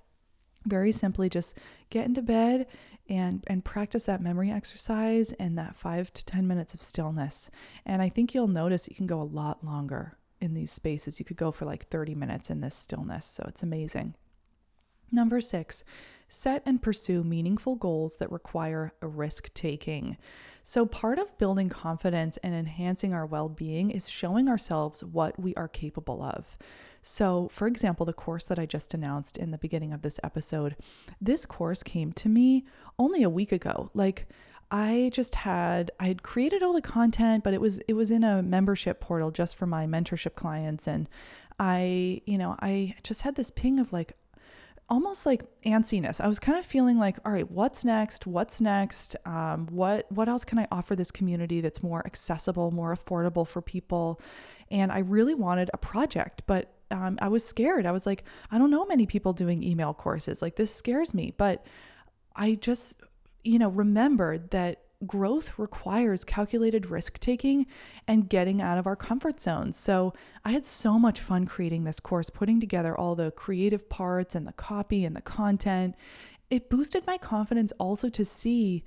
very 0.67 0.93
simply 0.93 1.29
just 1.29 1.57
get 1.91 2.07
into 2.07 2.23
bed 2.23 2.67
and 3.09 3.43
and 3.47 3.65
practice 3.65 4.05
that 4.05 4.21
memory 4.21 4.51
exercise 4.51 5.33
and 5.35 5.57
that 5.57 5.77
5 5.77 6.13
to 6.13 6.25
10 6.25 6.47
minutes 6.47 6.75
of 6.75 6.83
stillness. 6.83 7.51
And 7.87 8.03
i 8.03 8.09
think 8.09 8.35
you'll 8.35 8.49
notice 8.49 8.89
you 8.89 8.95
can 8.95 9.07
go 9.07 9.21
a 9.21 9.23
lot 9.23 9.65
longer 9.65 10.19
in 10.41 10.55
these 10.55 10.71
spaces. 10.71 11.19
You 11.19 11.25
could 11.25 11.37
go 11.37 11.51
for 11.51 11.65
like 11.65 11.89
30 11.89 12.15
minutes 12.15 12.51
in 12.51 12.61
this 12.61 12.75
stillness. 12.75 13.27
So 13.27 13.45
it's 13.49 13.63
amazing. 13.63 14.15
Number 15.11 15.41
6 15.41 15.85
set 16.29 16.63
and 16.67 16.83
pursue 16.83 17.25
meaningful 17.25 17.75
goals 17.75 18.17
that 18.17 18.31
require 18.31 18.93
a 19.01 19.09
risk 19.09 19.53
taking. 19.55 20.17
So 20.63 20.85
part 20.85 21.19
of 21.19 21.39
building 21.39 21.71
confidence 21.71 22.37
and 22.39 22.55
enhancing 22.55 23.15
our 23.15 23.25
well-being 23.25 23.91
is 23.91 24.11
showing 24.11 24.49
ourselves 24.49 25.03
what 25.03 25.41
we 25.41 25.55
are 25.55 25.69
capable 25.69 26.23
of 26.23 26.59
so, 27.03 27.49
for 27.53 27.67
example, 27.67 28.05
the 28.05 28.13
course 28.13 28.45
that 28.45 28.59
I 28.59 28.67
just 28.67 28.95
announced 28.95 29.37
in 29.37 29.51
the 29.51 29.59
beginning 29.59 29.93
of 29.93 30.03
this 30.03 30.19
episode, 30.23 30.77
this 31.21 31.47
course 31.47 31.83
came 31.83 32.13
to 32.15 32.29
me 32.29 32.65
only 32.99 33.23
a 33.23 33.31
week 33.31 33.53
ago. 33.53 33.91
Like, 33.95 34.29
I 34.71 35.11
just 35.15 35.35
had 35.37 35.91
I 35.99 36.09
had 36.09 36.23
created 36.23 36.63
all 36.63 36.75
the 36.75 36.83
content, 36.83 37.43
but 37.43 37.55
it 37.55 37.61
was 37.61 37.79
it 37.89 37.95
was 37.95 38.11
in 38.11 38.23
a 38.23 38.43
membership 38.43 39.01
portal 39.01 39.31
just 39.31 39.57
for 39.57 39.67
my 39.67 39.87
mentorship 39.87 40.35
clients 40.35 40.87
and 40.87 41.09
I, 41.59 42.23
you 42.25 42.39
know, 42.39 42.55
I 42.61 42.95
just 43.03 43.23
had 43.23 43.35
this 43.35 43.51
ping 43.51 43.81
of 43.81 43.93
like 43.93 44.17
almost 44.89 45.27
like 45.27 45.45
antsiness. 45.65 46.21
I 46.21 46.29
was 46.29 46.39
kind 46.39 46.59
of 46.59 46.65
feeling 46.65 46.99
like, 46.99 47.17
all 47.25 47.33
right, 47.33 47.51
what's 47.51 47.85
next? 47.85 48.27
What's 48.27 48.61
next? 48.61 49.17
Um, 49.25 49.67
what 49.71 50.11
what 50.11 50.29
else 50.29 50.45
can 50.45 50.59
I 50.59 50.69
offer 50.71 50.95
this 50.95 51.11
community 51.11 51.61
that's 51.61 51.83
more 51.83 52.05
accessible, 52.07 52.71
more 52.71 52.95
affordable 52.95 53.47
for 53.47 53.61
people? 53.61 54.21
And 54.71 54.93
I 54.93 54.99
really 54.99 55.35
wanted 55.35 55.71
a 55.73 55.79
project, 55.79 56.43
but 56.47 56.73
um, 56.91 57.19
I 57.21 57.29
was 57.29 57.45
scared. 57.45 57.87
I 57.87 57.93
was 57.93 58.07
like, 58.07 58.25
I 58.51 58.59
don't 58.59 58.71
know 58.71 58.87
many 58.87 59.07
people 59.07 59.33
doing 59.33 59.63
email 59.63 59.95
courses. 59.95 60.43
Like, 60.43 60.57
this 60.57 60.75
scares 60.75 61.15
me. 61.15 61.33
But 61.37 61.67
I 62.35 62.55
just, 62.55 63.01
you 63.45 63.59
know, 63.59 63.69
remembered 63.69 64.51
that 64.51 64.83
growth 65.07 65.59
requires 65.59 66.25
calculated 66.25 66.87
risk 66.87 67.19
taking 67.21 67.67
and 68.09 68.29
getting 68.29 68.61
out 68.61 68.79
of 68.79 68.87
our 68.87 68.97
comfort 68.97 69.41
zones. 69.41 69.77
So 69.77 70.13
I 70.45 70.51
had 70.51 70.65
so 70.65 70.99
much 70.99 71.21
fun 71.21 71.47
creating 71.47 71.85
this 71.85 72.01
course, 72.01 72.31
putting 72.31 72.59
together 72.59 72.97
all 72.97 73.15
the 73.15 73.31
creative 73.31 73.89
parts 73.89 74.35
and 74.35 74.47
the 74.47 74.53
copy 74.53 75.05
and 75.05 75.15
the 75.15 75.21
content. 75.21 75.95
It 76.51 76.69
boosted 76.69 77.07
my 77.07 77.19
confidence 77.19 77.73
also 77.79 78.09
to 78.09 78.25
see 78.25 78.83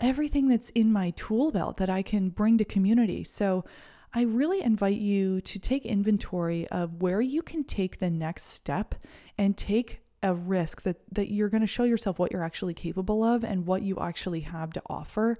everything 0.00 0.48
that's 0.48 0.70
in 0.70 0.92
my 0.92 1.10
tool 1.10 1.50
belt 1.50 1.76
that 1.76 1.90
I 1.90 2.02
can 2.02 2.30
bring 2.30 2.56
to 2.56 2.64
community. 2.64 3.22
So 3.22 3.64
I 4.12 4.22
really 4.22 4.62
invite 4.62 4.98
you 4.98 5.40
to 5.42 5.58
take 5.58 5.86
inventory 5.86 6.66
of 6.68 7.00
where 7.00 7.20
you 7.20 7.42
can 7.42 7.64
take 7.64 7.98
the 7.98 8.10
next 8.10 8.44
step 8.44 8.94
and 9.38 9.56
take 9.56 10.00
a 10.22 10.34
risk 10.34 10.82
that 10.82 11.00
that 11.12 11.32
you're 11.32 11.48
going 11.48 11.62
to 11.62 11.66
show 11.66 11.84
yourself 11.84 12.18
what 12.18 12.30
you're 12.30 12.44
actually 12.44 12.74
capable 12.74 13.22
of 13.22 13.42
and 13.44 13.66
what 13.66 13.82
you 13.82 13.98
actually 13.98 14.40
have 14.40 14.72
to 14.72 14.82
offer. 14.86 15.38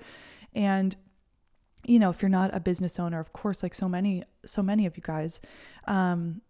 And 0.54 0.96
you 1.84 1.98
know 1.98 2.10
if 2.10 2.22
you're 2.22 2.28
not 2.28 2.54
a 2.54 2.60
business 2.60 2.98
owner 2.98 3.18
of 3.18 3.32
course 3.32 3.62
like 3.62 3.74
so 3.74 3.88
many 3.88 4.22
so 4.44 4.62
many 4.62 4.84
of 4.84 4.98
you 4.98 5.02
guys 5.02 5.40
um 5.86 6.42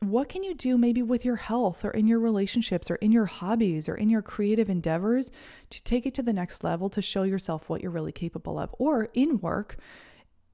what 0.00 0.28
can 0.28 0.42
you 0.42 0.54
do 0.54 0.76
maybe 0.76 1.02
with 1.02 1.24
your 1.24 1.36
health 1.36 1.84
or 1.84 1.90
in 1.90 2.06
your 2.06 2.18
relationships 2.18 2.90
or 2.90 2.96
in 2.96 3.12
your 3.12 3.26
hobbies 3.26 3.88
or 3.88 3.94
in 3.94 4.10
your 4.10 4.22
creative 4.22 4.68
endeavors 4.68 5.30
to 5.70 5.82
take 5.82 6.06
it 6.06 6.14
to 6.14 6.22
the 6.22 6.32
next 6.32 6.62
level 6.64 6.88
to 6.90 7.00
show 7.00 7.22
yourself 7.22 7.68
what 7.68 7.80
you're 7.80 7.90
really 7.90 8.12
capable 8.12 8.58
of? 8.58 8.74
Or 8.78 9.08
in 9.14 9.40
work 9.40 9.76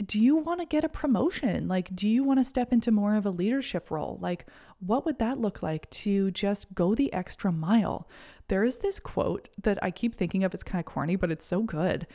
do 0.04 0.20
you 0.20 0.36
want 0.36 0.60
to 0.60 0.66
get 0.66 0.84
a 0.84 0.88
promotion? 0.88 1.68
Like, 1.68 1.94
do 1.94 2.08
you 2.08 2.24
want 2.24 2.40
to 2.40 2.44
step 2.44 2.72
into 2.72 2.90
more 2.90 3.16
of 3.16 3.26
a 3.26 3.30
leadership 3.30 3.90
role? 3.90 4.18
Like, 4.20 4.46
what 4.78 5.04
would 5.04 5.18
that 5.18 5.38
look 5.38 5.62
like 5.62 5.88
to 5.90 6.30
just 6.30 6.74
go 6.74 6.94
the 6.94 7.12
extra 7.12 7.52
mile? 7.52 8.08
There 8.48 8.64
is 8.64 8.78
this 8.78 8.98
quote 8.98 9.48
that 9.62 9.78
I 9.82 9.90
keep 9.90 10.14
thinking 10.14 10.42
of. 10.42 10.54
It's 10.54 10.62
kind 10.62 10.80
of 10.80 10.86
corny, 10.86 11.16
but 11.16 11.30
it's 11.30 11.44
so 11.44 11.62
good. 11.62 12.06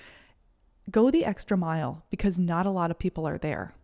Go 0.90 1.12
the 1.12 1.26
extra 1.26 1.58
mile 1.58 2.04
because 2.10 2.40
not 2.40 2.66
a 2.66 2.72
lot 2.72 2.92
of 2.92 3.00
people 3.00 3.28
are 3.28 3.38
there. 3.38 3.76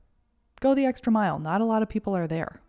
Go 0.59 0.73
the 0.73 0.85
extra 0.85 1.11
mile. 1.11 1.39
Not 1.39 1.61
a 1.61 1.65
lot 1.65 1.81
of 1.81 1.89
people 1.89 2.15
are 2.15 2.27
there. 2.27 2.61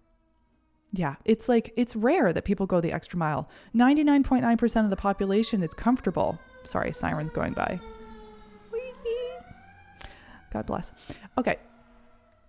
Yeah, 0.93 1.17
it's 1.25 1.49
like 1.49 1.73
it's 1.77 1.97
rare 1.97 2.33
that 2.33 2.45
people 2.45 2.67
go 2.67 2.81
the 2.81 2.93
extra 2.93 3.19
mile. 3.19 3.49
99.9% 3.75 4.85
of 4.85 4.91
the 4.91 4.97
population 4.97 5.63
is 5.63 5.73
comfortable. 5.73 6.39
Sorry, 6.65 6.93
sirens 6.93 7.31
going 7.31 7.55
by. 7.55 7.81
God 10.53 10.67
bless. 10.67 10.93
Okay. 11.39 11.57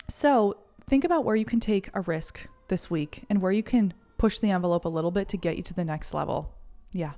So 0.10 0.58
think 0.88 1.04
about 1.04 1.24
where 1.24 1.36
you 1.36 1.46
can 1.46 1.60
take 1.60 1.90
a 1.94 2.02
risk 2.02 2.48
this 2.68 2.90
week 2.90 3.24
and 3.30 3.42
where 3.42 3.52
you 3.52 3.64
can 3.64 3.94
push 4.18 4.40
the 4.40 4.52
envelope 4.52 4.86
a 4.86 4.90
little 4.90 5.12
bit 5.12 5.30
to 5.30 5.38
get 5.38 5.56
you 5.56 5.64
to 5.64 5.74
the 5.74 5.86
next 5.86 6.14
level. 6.14 6.54
Yeah. 6.92 7.14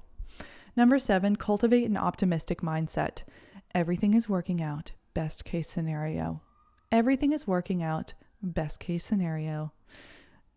Number 0.76 1.00
seven, 1.00 1.36
cultivate 1.36 1.86
an 1.86 1.98
optimistic 1.98 2.62
mindset. 2.62 3.24
Everything 3.74 4.14
is 4.14 4.30
working 4.30 4.62
out. 4.62 4.92
Best 5.14 5.46
case 5.46 5.70
scenario. 5.70 6.42
Everything 6.92 7.32
is 7.32 7.48
working 7.48 7.82
out. 7.82 8.14
Best 8.42 8.80
case 8.80 9.04
scenario. 9.04 9.72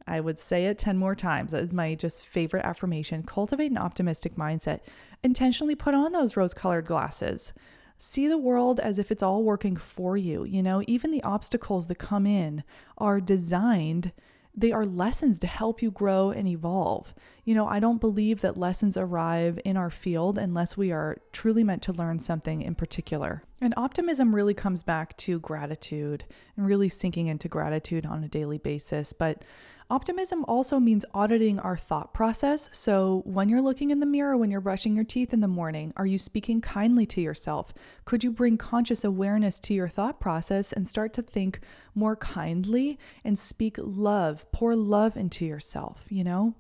I 0.06 0.20
would 0.20 0.38
say 0.38 0.66
it 0.66 0.78
10 0.78 0.96
more 0.96 1.14
times. 1.14 1.52
That 1.52 1.62
is 1.62 1.72
my 1.72 1.94
just 1.94 2.26
favorite 2.26 2.64
affirmation. 2.64 3.22
Cultivate 3.22 3.70
an 3.70 3.78
optimistic 3.78 4.36
mindset. 4.36 4.80
Intentionally 5.22 5.74
put 5.74 5.94
on 5.94 6.12
those 6.12 6.36
rose 6.36 6.54
colored 6.54 6.86
glasses 6.86 7.52
see 7.98 8.28
the 8.28 8.38
world 8.38 8.80
as 8.80 8.98
if 8.98 9.10
it's 9.10 9.22
all 9.22 9.42
working 9.42 9.76
for 9.76 10.16
you. 10.16 10.44
You 10.44 10.62
know, 10.62 10.82
even 10.86 11.10
the 11.10 11.22
obstacles 11.22 11.88
that 11.88 11.96
come 11.96 12.26
in 12.26 12.62
are 12.96 13.20
designed, 13.20 14.12
they 14.54 14.72
are 14.72 14.84
lessons 14.86 15.38
to 15.40 15.46
help 15.46 15.82
you 15.82 15.90
grow 15.90 16.30
and 16.30 16.48
evolve. 16.48 17.14
You 17.44 17.54
know, 17.54 17.68
I 17.68 17.80
don't 17.80 18.00
believe 18.00 18.40
that 18.40 18.56
lessons 18.56 18.96
arrive 18.96 19.60
in 19.64 19.76
our 19.76 19.90
field 19.90 20.38
unless 20.38 20.76
we 20.76 20.90
are 20.90 21.18
truly 21.32 21.62
meant 21.62 21.82
to 21.82 21.92
learn 21.92 22.18
something 22.18 22.62
in 22.62 22.74
particular. 22.74 23.42
And 23.60 23.74
optimism 23.76 24.34
really 24.34 24.54
comes 24.54 24.82
back 24.82 25.16
to 25.18 25.40
gratitude 25.40 26.24
and 26.56 26.66
really 26.66 26.88
sinking 26.88 27.26
into 27.26 27.48
gratitude 27.48 28.06
on 28.06 28.22
a 28.24 28.28
daily 28.28 28.58
basis. 28.58 29.12
But 29.12 29.44
Optimism 29.90 30.44
also 30.46 30.78
means 30.78 31.06
auditing 31.14 31.58
our 31.60 31.76
thought 31.76 32.12
process. 32.12 32.68
So, 32.72 33.22
when 33.24 33.48
you're 33.48 33.62
looking 33.62 33.90
in 33.90 34.00
the 34.00 34.06
mirror, 34.06 34.36
when 34.36 34.50
you're 34.50 34.60
brushing 34.60 34.94
your 34.94 35.04
teeth 35.04 35.32
in 35.32 35.40
the 35.40 35.48
morning, 35.48 35.94
are 35.96 36.04
you 36.04 36.18
speaking 36.18 36.60
kindly 36.60 37.06
to 37.06 37.22
yourself? 37.22 37.72
Could 38.04 38.22
you 38.22 38.30
bring 38.30 38.58
conscious 38.58 39.02
awareness 39.02 39.58
to 39.60 39.72
your 39.72 39.88
thought 39.88 40.20
process 40.20 40.74
and 40.74 40.86
start 40.86 41.14
to 41.14 41.22
think 41.22 41.60
more 41.94 42.16
kindly 42.16 42.98
and 43.24 43.38
speak 43.38 43.76
love, 43.78 44.44
pour 44.52 44.76
love 44.76 45.16
into 45.16 45.46
yourself, 45.46 46.04
you 46.10 46.22
know? 46.22 46.54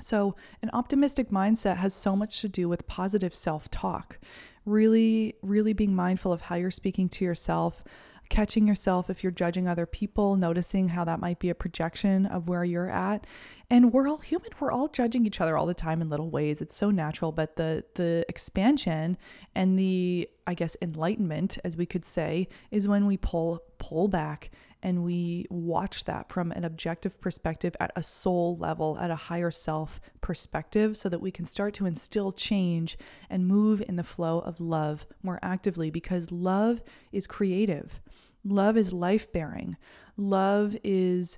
So, 0.00 0.36
an 0.62 0.70
optimistic 0.72 1.30
mindset 1.30 1.78
has 1.78 1.94
so 1.94 2.14
much 2.14 2.40
to 2.42 2.48
do 2.48 2.68
with 2.68 2.86
positive 2.86 3.34
self 3.34 3.68
talk. 3.72 4.20
Really, 4.64 5.34
really 5.42 5.72
being 5.72 5.96
mindful 5.96 6.32
of 6.32 6.42
how 6.42 6.54
you're 6.54 6.70
speaking 6.70 7.08
to 7.08 7.24
yourself, 7.24 7.82
catching 8.28 8.66
yourself 8.66 9.08
if 9.10 9.22
you're 9.22 9.32
judging 9.32 9.68
other 9.68 9.86
people, 9.86 10.36
noticing 10.36 10.88
how 10.90 11.04
that 11.04 11.20
might 11.20 11.38
be 11.38 11.50
a 11.50 11.54
projection 11.54 12.26
of 12.26 12.48
where 12.48 12.64
you're 12.64 12.90
at. 12.90 13.26
And 13.68 13.92
we're 13.92 14.08
all 14.08 14.18
human. 14.18 14.50
We're 14.60 14.70
all 14.70 14.88
judging 14.88 15.26
each 15.26 15.40
other 15.40 15.56
all 15.56 15.66
the 15.66 15.74
time 15.74 16.00
in 16.00 16.08
little 16.08 16.30
ways. 16.30 16.60
It's 16.60 16.74
so 16.74 16.90
natural, 16.90 17.32
but 17.32 17.56
the 17.56 17.84
the 17.94 18.24
expansion 18.28 19.16
and 19.54 19.78
the 19.78 20.28
I 20.46 20.54
guess 20.54 20.76
enlightenment 20.80 21.58
as 21.64 21.76
we 21.76 21.86
could 21.86 22.04
say 22.04 22.48
is 22.70 22.86
when 22.86 23.06
we 23.06 23.16
pull 23.16 23.62
pull 23.78 24.08
back 24.08 24.50
and 24.86 25.02
we 25.02 25.44
watch 25.50 26.04
that 26.04 26.28
from 26.28 26.52
an 26.52 26.64
objective 26.64 27.20
perspective 27.20 27.74
at 27.80 27.90
a 27.96 28.04
soul 28.04 28.54
level, 28.54 28.96
at 29.00 29.10
a 29.10 29.16
higher 29.16 29.50
self 29.50 30.00
perspective, 30.20 30.96
so 30.96 31.08
that 31.08 31.20
we 31.20 31.32
can 31.32 31.44
start 31.44 31.74
to 31.74 31.86
instill 31.86 32.30
change 32.30 32.96
and 33.28 33.48
move 33.48 33.82
in 33.88 33.96
the 33.96 34.04
flow 34.04 34.38
of 34.38 34.60
love 34.60 35.04
more 35.24 35.40
actively 35.42 35.90
because 35.90 36.30
love 36.30 36.84
is 37.10 37.26
creative. 37.26 38.00
Love 38.44 38.76
is 38.76 38.92
life 38.92 39.32
bearing. 39.32 39.76
Love 40.16 40.76
is 40.84 41.36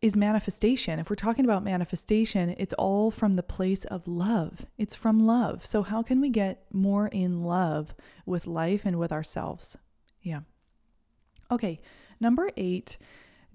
is 0.00 0.16
manifestation. 0.16 0.98
If 0.98 1.10
we're 1.10 1.16
talking 1.16 1.44
about 1.44 1.62
manifestation, 1.62 2.54
it's 2.56 2.74
all 2.74 3.10
from 3.10 3.36
the 3.36 3.42
place 3.42 3.84
of 3.84 4.08
love. 4.08 4.64
It's 4.78 4.94
from 4.94 5.26
love. 5.26 5.66
So 5.66 5.82
how 5.82 6.02
can 6.02 6.22
we 6.22 6.30
get 6.30 6.64
more 6.72 7.08
in 7.08 7.42
love 7.42 7.94
with 8.24 8.46
life 8.46 8.86
and 8.86 8.98
with 8.98 9.12
ourselves? 9.12 9.76
Yeah. 10.22 10.40
Okay, 11.50 11.80
number 12.20 12.50
8 12.56 12.98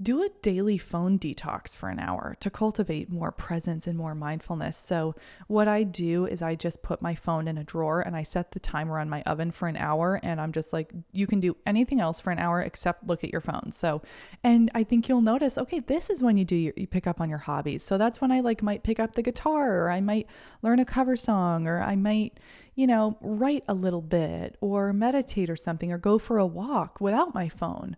do 0.01 0.23
a 0.23 0.29
daily 0.41 0.77
phone 0.77 1.19
detox 1.19 1.75
for 1.75 1.89
an 1.89 1.99
hour 1.99 2.35
to 2.39 2.49
cultivate 2.49 3.11
more 3.11 3.31
presence 3.31 3.85
and 3.87 3.97
more 3.97 4.15
mindfulness. 4.15 4.77
So, 4.77 5.15
what 5.47 5.67
I 5.67 5.83
do 5.83 6.25
is 6.25 6.41
I 6.41 6.55
just 6.55 6.81
put 6.81 7.01
my 7.01 7.13
phone 7.13 7.47
in 7.47 7.57
a 7.57 7.63
drawer 7.63 8.01
and 8.01 8.15
I 8.15 8.23
set 8.23 8.51
the 8.51 8.59
timer 8.59 8.97
on 8.99 9.09
my 9.09 9.21
oven 9.23 9.51
for 9.51 9.67
an 9.67 9.77
hour. 9.77 10.19
And 10.23 10.41
I'm 10.41 10.51
just 10.51 10.73
like, 10.73 10.91
you 11.11 11.27
can 11.27 11.39
do 11.39 11.55
anything 11.65 11.99
else 11.99 12.19
for 12.19 12.31
an 12.31 12.39
hour 12.39 12.61
except 12.61 13.07
look 13.07 13.23
at 13.23 13.31
your 13.31 13.41
phone. 13.41 13.71
So, 13.71 14.01
and 14.43 14.71
I 14.73 14.83
think 14.83 15.07
you'll 15.07 15.21
notice, 15.21 15.57
okay, 15.57 15.79
this 15.79 16.09
is 16.09 16.23
when 16.23 16.37
you 16.37 16.45
do 16.45 16.55
your, 16.55 16.73
you 16.75 16.87
pick 16.87 17.05
up 17.05 17.21
on 17.21 17.29
your 17.29 17.39
hobbies. 17.39 17.83
So, 17.83 17.97
that's 17.97 18.21
when 18.21 18.31
I 18.31 18.39
like 18.39 18.63
might 18.63 18.83
pick 18.83 18.99
up 18.99 19.15
the 19.15 19.23
guitar 19.23 19.77
or 19.81 19.91
I 19.91 20.01
might 20.01 20.27
learn 20.61 20.79
a 20.79 20.85
cover 20.85 21.15
song 21.15 21.67
or 21.67 21.81
I 21.81 21.95
might, 21.95 22.39
you 22.75 22.87
know, 22.87 23.17
write 23.21 23.63
a 23.67 23.73
little 23.73 24.01
bit 24.01 24.57
or 24.61 24.93
meditate 24.93 25.49
or 25.49 25.55
something 25.55 25.91
or 25.91 25.97
go 25.97 26.17
for 26.17 26.37
a 26.37 26.45
walk 26.45 26.99
without 26.99 27.35
my 27.35 27.49
phone. 27.49 27.95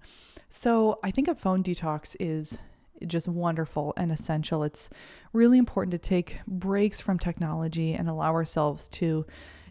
So 0.56 1.00
I 1.04 1.10
think 1.10 1.28
a 1.28 1.34
phone 1.34 1.64
detox 1.64 2.16
is 2.20 2.60
just 3.08 3.28
wonderful 3.28 3.92
and 3.98 4.12
essential. 4.12 4.64
It's 4.64 4.88
really 5.34 5.58
important 5.58 5.92
to 5.94 5.98
take 5.98 6.38
breaks 6.46 7.02
from 7.02 7.18
technology 7.18 7.94
and 7.94 8.08
allow 8.08 8.34
ourselves 8.34 8.88
to 8.90 9.26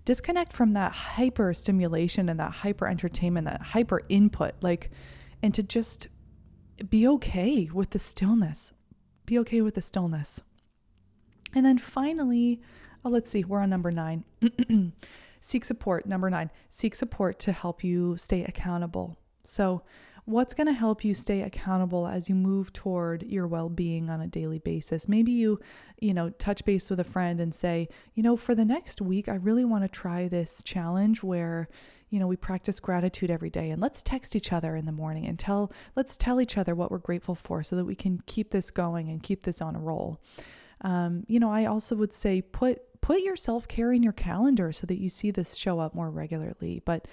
disconnect 0.04 0.52
from 0.52 0.72
that 0.72 0.90
hyper 0.90 1.54
stimulation 1.54 2.28
and 2.28 2.40
that 2.40 2.50
hyper 2.50 2.88
entertainment, 2.88 3.46
that 3.46 3.62
hyper 3.62 4.02
input, 4.08 4.56
like, 4.60 4.90
and 5.40 5.54
to 5.54 5.62
just 5.62 6.08
be 6.90 7.06
okay 7.06 7.70
with 7.72 7.90
the 7.90 8.00
stillness. 8.00 8.74
Be 9.24 9.38
okay 9.38 9.60
with 9.60 9.76
the 9.76 9.82
stillness. 9.82 10.42
And 11.54 11.64
then 11.64 11.78
finally, 11.78 12.60
oh, 13.04 13.10
let's 13.10 13.30
see, 13.30 13.44
we're 13.44 13.60
on 13.60 13.70
number 13.70 13.92
nine. 13.92 14.24
seek 15.40 15.64
support. 15.64 16.06
Number 16.06 16.28
nine, 16.28 16.50
seek 16.70 16.96
support 16.96 17.38
to 17.38 17.52
help 17.52 17.84
you 17.84 18.16
stay 18.16 18.42
accountable. 18.42 19.16
So, 19.44 19.82
what's 20.24 20.54
going 20.54 20.68
to 20.68 20.72
help 20.72 21.04
you 21.04 21.14
stay 21.14 21.42
accountable 21.42 22.06
as 22.06 22.28
you 22.28 22.34
move 22.34 22.72
toward 22.72 23.24
your 23.24 23.46
well-being 23.46 24.08
on 24.08 24.20
a 24.20 24.26
daily 24.26 24.58
basis 24.60 25.08
maybe 25.08 25.32
you 25.32 25.58
you 26.00 26.14
know 26.14 26.30
touch 26.30 26.64
base 26.64 26.88
with 26.88 27.00
a 27.00 27.04
friend 27.04 27.40
and 27.40 27.52
say 27.52 27.88
you 28.14 28.22
know 28.22 28.36
for 28.36 28.54
the 28.54 28.64
next 28.64 29.00
week 29.00 29.28
i 29.28 29.34
really 29.34 29.64
want 29.64 29.82
to 29.82 29.88
try 29.88 30.28
this 30.28 30.62
challenge 30.62 31.22
where 31.22 31.66
you 32.10 32.20
know 32.20 32.26
we 32.28 32.36
practice 32.36 32.78
gratitude 32.78 33.30
every 33.30 33.50
day 33.50 33.70
and 33.70 33.82
let's 33.82 34.02
text 34.02 34.36
each 34.36 34.52
other 34.52 34.76
in 34.76 34.86
the 34.86 34.92
morning 34.92 35.26
and 35.26 35.38
tell 35.38 35.72
let's 35.96 36.16
tell 36.16 36.40
each 36.40 36.56
other 36.56 36.74
what 36.74 36.90
we're 36.90 36.98
grateful 36.98 37.34
for 37.34 37.62
so 37.62 37.74
that 37.74 37.84
we 37.84 37.94
can 37.94 38.22
keep 38.26 38.50
this 38.50 38.70
going 38.70 39.08
and 39.08 39.24
keep 39.24 39.42
this 39.42 39.60
on 39.60 39.74
a 39.74 39.80
roll 39.80 40.20
um, 40.82 41.24
you 41.26 41.40
know 41.40 41.50
i 41.50 41.64
also 41.64 41.96
would 41.96 42.12
say 42.12 42.40
put 42.40 42.80
put 43.00 43.20
your 43.20 43.34
self 43.36 43.68
care 43.68 43.92
in 43.92 44.02
your 44.02 44.12
calendar 44.12 44.72
so 44.72 44.86
that 44.86 45.00
you 45.00 45.08
see 45.08 45.30
this 45.30 45.56
show 45.56 45.80
up 45.80 45.92
more 45.92 46.08
regularly. 46.08 46.80
But 46.84 47.08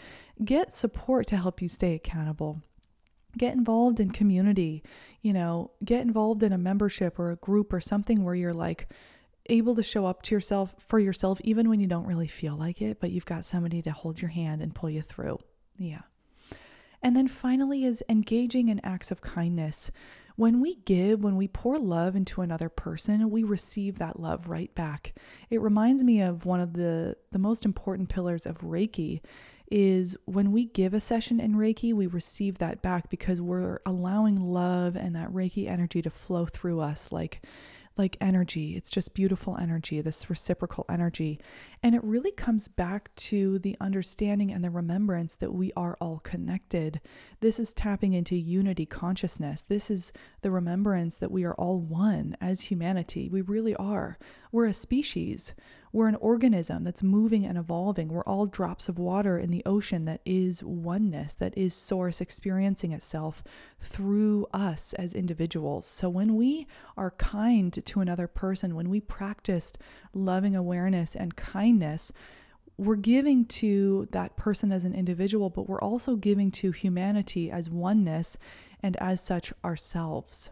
get 0.46 0.72
support 0.72 1.26
to 1.28 1.38
help 1.38 1.62
you 1.62 1.68
stay 1.68 1.96
accountable 1.96 2.62
get 3.38 3.54
involved 3.54 4.00
in 4.00 4.10
community 4.10 4.84
you 5.22 5.34
know 5.34 5.72
get 5.84 6.02
involved 6.02 6.44
in 6.44 6.52
a 6.52 6.58
membership 6.58 7.20
or 7.20 7.32
a 7.32 7.36
group 7.38 7.72
or 7.72 7.80
something 7.80 8.24
where 8.24 8.36
you're 8.36 8.54
like 8.54 8.90
able 9.50 9.76
to 9.76 9.84
show 9.84 10.06
up 10.06 10.22
to 10.22 10.36
yourself 10.36 10.76
for 10.80 11.00
yourself 11.00 11.42
even 11.44 11.70
when 11.70 11.80
you 11.80 11.88
don't 11.88 12.06
really 12.06 12.28
feel 12.28 12.56
like 12.56 12.82
it 12.82 13.00
but 13.00 13.12
you've 13.12 13.26
got 13.26 13.44
somebody 13.46 13.82
to 13.82 13.92
hold 13.92 14.22
your 14.22 14.30
hand 14.30 14.62
and 14.62 14.76
pull 14.76 14.90
you 14.90 15.02
through. 15.02 15.40
Yeah. 15.78 16.02
And 17.02 17.16
then 17.16 17.28
finally 17.28 17.86
is 17.86 18.04
engaging 18.10 18.68
in 18.68 18.84
acts 18.84 19.10
of 19.10 19.22
kindness. 19.22 19.90
When 20.36 20.62
we 20.62 20.76
give, 20.76 21.24
when 21.24 21.36
we 21.36 21.48
pour 21.48 21.80
love 21.80 22.16
into 22.16 22.42
another 22.42 22.70
person, 22.70 23.30
we 23.30 23.44
receive 23.44 23.98
that 23.98 24.20
love 24.20 24.48
right 24.48 24.74
back. 24.76 25.14
It 25.50 25.62
reminds 25.62 26.04
me 26.04 26.22
of 26.22 26.46
one 26.46 26.60
of 26.60 26.74
the, 26.74 27.16
the 27.32 27.40
most 27.40 27.66
important 27.66 28.10
pillars 28.10 28.46
of 28.46 28.60
Reiki 28.60 29.22
is 29.72 30.18
when 30.26 30.52
we 30.52 30.66
give 30.66 30.94
a 30.94 31.00
session 31.00 31.40
in 31.40 31.56
Reiki, 31.56 31.94
we 31.94 32.08
receive 32.08 32.58
that 32.58 32.82
back 32.82 33.10
because 33.10 33.42
we're 33.42 33.80
allowing 33.86 34.42
love 34.42 34.96
and 34.96 35.16
that 35.16 35.32
Reiki 35.32 35.70
energy 35.70 36.02
to 36.02 36.10
flow 36.10 36.46
through 36.46 36.80
us 36.80 37.12
like 37.12 37.42
like 37.98 38.16
energy. 38.22 38.78
It's 38.78 38.90
just 38.90 39.14
beautiful 39.14 39.58
energy, 39.58 40.00
this 40.00 40.30
reciprocal 40.30 40.86
energy. 40.90 41.40
And 41.82 41.96
it 41.96 42.04
really 42.04 42.32
comes 42.32 42.68
back 42.68 43.14
to 43.16 43.58
the 43.60 43.78
understanding 43.80 44.52
and 44.52 44.64
the 44.64 44.70
remembrance 44.70 45.36
that 45.36 45.54
we 45.54 45.72
are 45.78 45.98
all 46.02 46.20
connected. 46.20 47.00
This 47.40 47.58
is 47.58 47.72
tapping 47.72 48.14
into 48.14 48.36
unity 48.36 48.86
consciousness. 48.86 49.64
This 49.64 49.90
is 49.90 50.12
the 50.42 50.52
remembrance 50.52 51.16
that 51.18 51.32
we 51.32 51.46
are 51.46 51.56
all 51.56 51.80
one 51.80 52.36
as 52.42 52.62
humanity. 52.62 53.30
We 53.30 53.42
really 53.42 53.76
are. 53.76 54.18
We're 54.52 54.66
a 54.66 54.74
species. 54.74 55.54
We're 55.92 56.08
an 56.08 56.16
organism 56.16 56.84
that's 56.84 57.02
moving 57.02 57.46
and 57.46 57.58
evolving. 57.58 58.10
We're 58.10 58.24
all 58.24 58.46
drops 58.46 58.90
of 58.90 59.00
water 59.00 59.40
in 59.40 59.50
the 59.50 59.64
ocean 59.66 60.06
that 60.06 60.22
is 60.24 60.62
oneness, 60.64 61.34
that 61.36 61.58
is 61.58 61.74
source 61.74 62.22
experiencing 62.22 62.92
itself 62.92 63.42
through 63.80 64.46
us 64.54 64.94
as 64.94 65.14
individuals. 65.14 65.88
So 65.88 66.08
when 66.08 66.36
we 66.36 66.68
are 66.96 67.12
kind 67.12 67.74
to 67.84 68.02
another 68.02 68.28
person, 68.28 68.76
when 68.76 68.90
we 68.90 69.00
practiced 69.00 69.80
loving 70.14 70.56
awareness 70.56 71.16
and 71.16 71.36
kindness, 71.36 71.69
we're 72.78 72.96
giving 72.96 73.46
to 73.46 74.08
that 74.12 74.38
person 74.38 74.72
as 74.72 74.86
an 74.86 74.96
individual, 74.96 75.50
but 75.50 75.68
we're 75.68 75.82
also 75.82 76.16
giving 76.16 76.50
to 76.52 76.72
humanity 76.72 77.52
as 77.52 77.70
oneness 77.70 78.38
and 78.82 78.96
as 78.98 79.22
such 79.22 79.52
ourselves. 79.66 80.50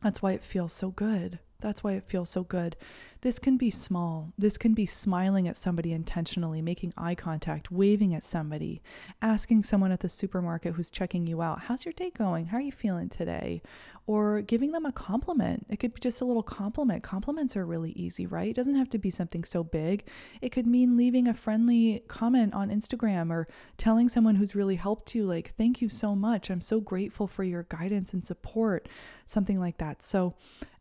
That's 0.00 0.22
why 0.22 0.32
it 0.32 0.44
feels 0.44 0.72
so 0.72 0.90
good. 0.90 1.40
That's 1.60 1.82
why 1.82 1.94
it 1.94 2.04
feels 2.04 2.30
so 2.30 2.44
good. 2.44 2.76
This 3.24 3.38
can 3.38 3.56
be 3.56 3.70
small. 3.70 4.34
This 4.36 4.58
can 4.58 4.74
be 4.74 4.84
smiling 4.84 5.48
at 5.48 5.56
somebody 5.56 5.94
intentionally, 5.94 6.60
making 6.60 6.92
eye 6.94 7.14
contact, 7.14 7.70
waving 7.70 8.14
at 8.14 8.22
somebody, 8.22 8.82
asking 9.22 9.62
someone 9.62 9.90
at 9.90 10.00
the 10.00 10.10
supermarket 10.10 10.74
who's 10.74 10.90
checking 10.90 11.26
you 11.26 11.40
out, 11.40 11.60
How's 11.60 11.86
your 11.86 11.94
day 11.94 12.10
going? 12.10 12.44
How 12.44 12.58
are 12.58 12.60
you 12.60 12.70
feeling 12.70 13.08
today? 13.08 13.62
Or 14.06 14.42
giving 14.42 14.72
them 14.72 14.84
a 14.84 14.92
compliment. 14.92 15.64
It 15.70 15.78
could 15.78 15.94
be 15.94 16.02
just 16.02 16.20
a 16.20 16.26
little 16.26 16.42
compliment. 16.42 17.02
Compliments 17.02 17.56
are 17.56 17.64
really 17.64 17.92
easy, 17.92 18.26
right? 18.26 18.50
It 18.50 18.56
doesn't 18.56 18.74
have 18.74 18.90
to 18.90 18.98
be 18.98 19.08
something 19.08 19.44
so 19.44 19.64
big. 19.64 20.06
It 20.42 20.50
could 20.50 20.66
mean 20.66 20.94
leaving 20.94 21.26
a 21.26 21.32
friendly 21.32 22.02
comment 22.06 22.52
on 22.52 22.68
Instagram 22.68 23.30
or 23.30 23.48
telling 23.78 24.10
someone 24.10 24.34
who's 24.34 24.54
really 24.54 24.76
helped 24.76 25.14
you, 25.14 25.24
like, 25.24 25.54
Thank 25.56 25.80
you 25.80 25.88
so 25.88 26.14
much. 26.14 26.50
I'm 26.50 26.60
so 26.60 26.78
grateful 26.78 27.26
for 27.26 27.42
your 27.42 27.62
guidance 27.70 28.12
and 28.12 28.22
support, 28.22 28.86
something 29.24 29.58
like 29.58 29.78
that. 29.78 30.02
So, 30.02 30.34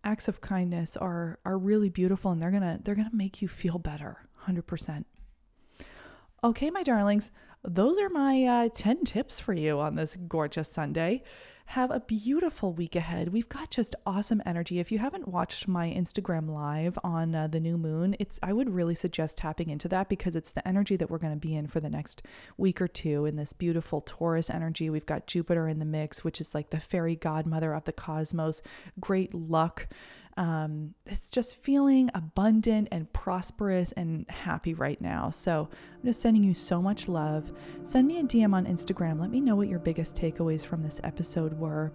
acts 0.04 0.28
of 0.28 0.42
kindness 0.42 0.98
are 0.98 1.40
are 1.46 1.58
really 1.58 1.90
beautiful 1.90 2.33
and 2.34 2.42
they're 2.42 2.52
to 2.52 2.80
they're 2.84 2.96
to 2.96 3.10
make 3.14 3.42
you 3.42 3.48
feel 3.48 3.78
better 3.78 4.28
100%. 4.48 5.06
Okay, 6.44 6.70
my 6.70 6.84
darlings, 6.84 7.32
those 7.64 7.98
are 7.98 8.10
my 8.10 8.44
uh, 8.44 8.70
10 8.76 9.06
tips 9.06 9.40
for 9.40 9.54
you 9.54 9.80
on 9.80 9.96
this 9.96 10.18
gorgeous 10.28 10.70
Sunday. 10.70 11.24
Have 11.68 11.92
a 11.92 12.02
beautiful 12.02 12.74
week 12.74 12.98
ahead. 12.98 13.30
We've 13.30 13.48
got 13.48 13.70
just 13.70 13.96
awesome 14.06 14.42
energy. 14.46 14.80
If 14.80 14.92
you 14.92 15.00
haven't 15.00 15.30
watched 15.30 15.66
my 15.66 15.88
Instagram 15.90 16.50
live 16.50 17.00
on 17.06 17.34
uh, 17.34 17.48
the 17.48 17.62
new 17.62 17.78
moon, 17.78 18.18
it's 18.20 18.38
I 18.44 18.52
would 18.52 18.70
really 18.70 18.96
suggest 18.96 19.38
tapping 19.38 19.70
into 19.70 19.88
that 19.88 20.10
because 20.10 20.36
it's 20.36 20.52
the 20.52 20.68
energy 20.68 20.98
that 20.98 21.10
we're 21.10 21.20
going 21.20 21.34
to 21.34 21.40
be 21.40 21.56
in 21.56 21.68
for 21.68 21.80
the 21.80 21.90
next 21.90 22.22
week 22.58 22.82
or 22.82 22.90
two 22.90 23.26
in 23.26 23.38
this 23.38 23.54
beautiful 23.54 24.02
Taurus 24.02 24.50
energy. 24.50 24.90
We've 24.90 25.06
got 25.06 25.26
Jupiter 25.26 25.70
in 25.70 25.80
the 25.80 25.86
mix, 25.86 26.26
which 26.26 26.42
is 26.42 26.54
like 26.54 26.72
the 26.72 26.82
fairy 26.82 27.16
godmother 27.16 27.74
of 27.74 27.86
the 27.86 27.94
cosmos, 27.94 28.62
great 29.00 29.34
luck 29.34 29.88
um, 30.38 30.94
it's 31.06 31.30
just 31.30 31.58
feeling 31.58 32.10
abundant 32.14 32.88
and 32.92 33.12
prosperous 33.14 33.92
and 33.94 34.26
happy 34.30 34.74
right 34.74 35.00
now. 35.00 35.30
So 35.30 35.70
I'm 35.72 36.06
just 36.06 36.22
sending 36.22 36.44
you 36.44 36.54
so 36.54 36.82
much 36.82 37.08
love. 37.08 37.52
Send 37.84 38.08
me 38.08 38.20
a 38.20 38.24
DM 38.24 38.54
on 38.54 38.66
Instagram. 38.66 39.20
Let 39.20 39.30
me 39.30 39.42
know 39.42 39.56
what 39.56 39.68
your 39.68 39.80
biggest 39.80 40.16
takeaways 40.16 40.66
from 40.66 40.82
this 40.84 41.00
episode 41.04 41.54
were 41.54 41.92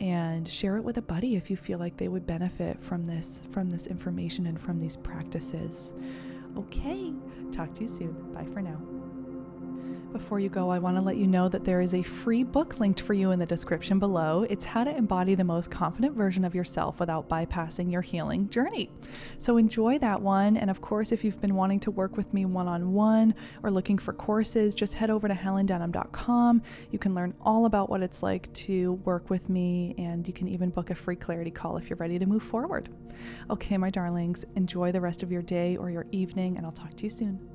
and 0.00 0.48
share 0.48 0.76
it 0.76 0.84
with 0.84 0.98
a 0.98 1.02
buddy 1.02 1.36
if 1.36 1.50
you 1.50 1.56
feel 1.56 1.78
like 1.78 1.96
they 1.96 2.08
would 2.08 2.26
benefit 2.26 2.82
from 2.82 3.04
this 3.04 3.40
from 3.52 3.70
this 3.70 3.86
information 3.86 4.46
and 4.46 4.60
from 4.60 4.80
these 4.80 4.96
practices. 4.96 5.92
Okay, 6.56 7.12
talk 7.52 7.72
to 7.74 7.82
you 7.82 7.88
soon. 7.88 8.12
Bye 8.32 8.46
for 8.52 8.60
now. 8.62 8.93
Before 10.14 10.38
you 10.38 10.48
go, 10.48 10.70
I 10.70 10.78
want 10.78 10.96
to 10.96 11.02
let 11.02 11.16
you 11.16 11.26
know 11.26 11.48
that 11.48 11.64
there 11.64 11.80
is 11.80 11.92
a 11.92 12.00
free 12.00 12.44
book 12.44 12.78
linked 12.78 13.00
for 13.00 13.14
you 13.14 13.32
in 13.32 13.40
the 13.40 13.46
description 13.46 13.98
below. 13.98 14.46
It's 14.48 14.64
how 14.64 14.84
to 14.84 14.96
embody 14.96 15.34
the 15.34 15.42
most 15.42 15.72
confident 15.72 16.14
version 16.14 16.44
of 16.44 16.54
yourself 16.54 17.00
without 17.00 17.28
bypassing 17.28 17.90
your 17.90 18.00
healing 18.00 18.48
journey. 18.48 18.92
So 19.38 19.56
enjoy 19.56 19.98
that 19.98 20.22
one. 20.22 20.56
And 20.56 20.70
of 20.70 20.80
course, 20.80 21.10
if 21.10 21.24
you've 21.24 21.40
been 21.40 21.56
wanting 21.56 21.80
to 21.80 21.90
work 21.90 22.16
with 22.16 22.32
me 22.32 22.44
one 22.44 22.68
on 22.68 22.92
one 22.92 23.34
or 23.64 23.72
looking 23.72 23.98
for 23.98 24.12
courses, 24.12 24.76
just 24.76 24.94
head 24.94 25.10
over 25.10 25.26
to 25.26 25.34
helendenham.com. 25.34 26.62
You 26.92 26.98
can 27.00 27.12
learn 27.12 27.34
all 27.40 27.66
about 27.66 27.90
what 27.90 28.00
it's 28.00 28.22
like 28.22 28.52
to 28.52 28.92
work 29.04 29.30
with 29.30 29.48
me, 29.48 29.96
and 29.98 30.28
you 30.28 30.32
can 30.32 30.46
even 30.46 30.70
book 30.70 30.90
a 30.90 30.94
free 30.94 31.16
clarity 31.16 31.50
call 31.50 31.76
if 31.76 31.90
you're 31.90 31.96
ready 31.96 32.20
to 32.20 32.26
move 32.26 32.44
forward. 32.44 32.88
Okay, 33.50 33.76
my 33.76 33.90
darlings, 33.90 34.44
enjoy 34.54 34.92
the 34.92 35.00
rest 35.00 35.24
of 35.24 35.32
your 35.32 35.42
day 35.42 35.76
or 35.76 35.90
your 35.90 36.06
evening, 36.12 36.56
and 36.56 36.64
I'll 36.64 36.70
talk 36.70 36.94
to 36.98 37.02
you 37.02 37.10
soon. 37.10 37.53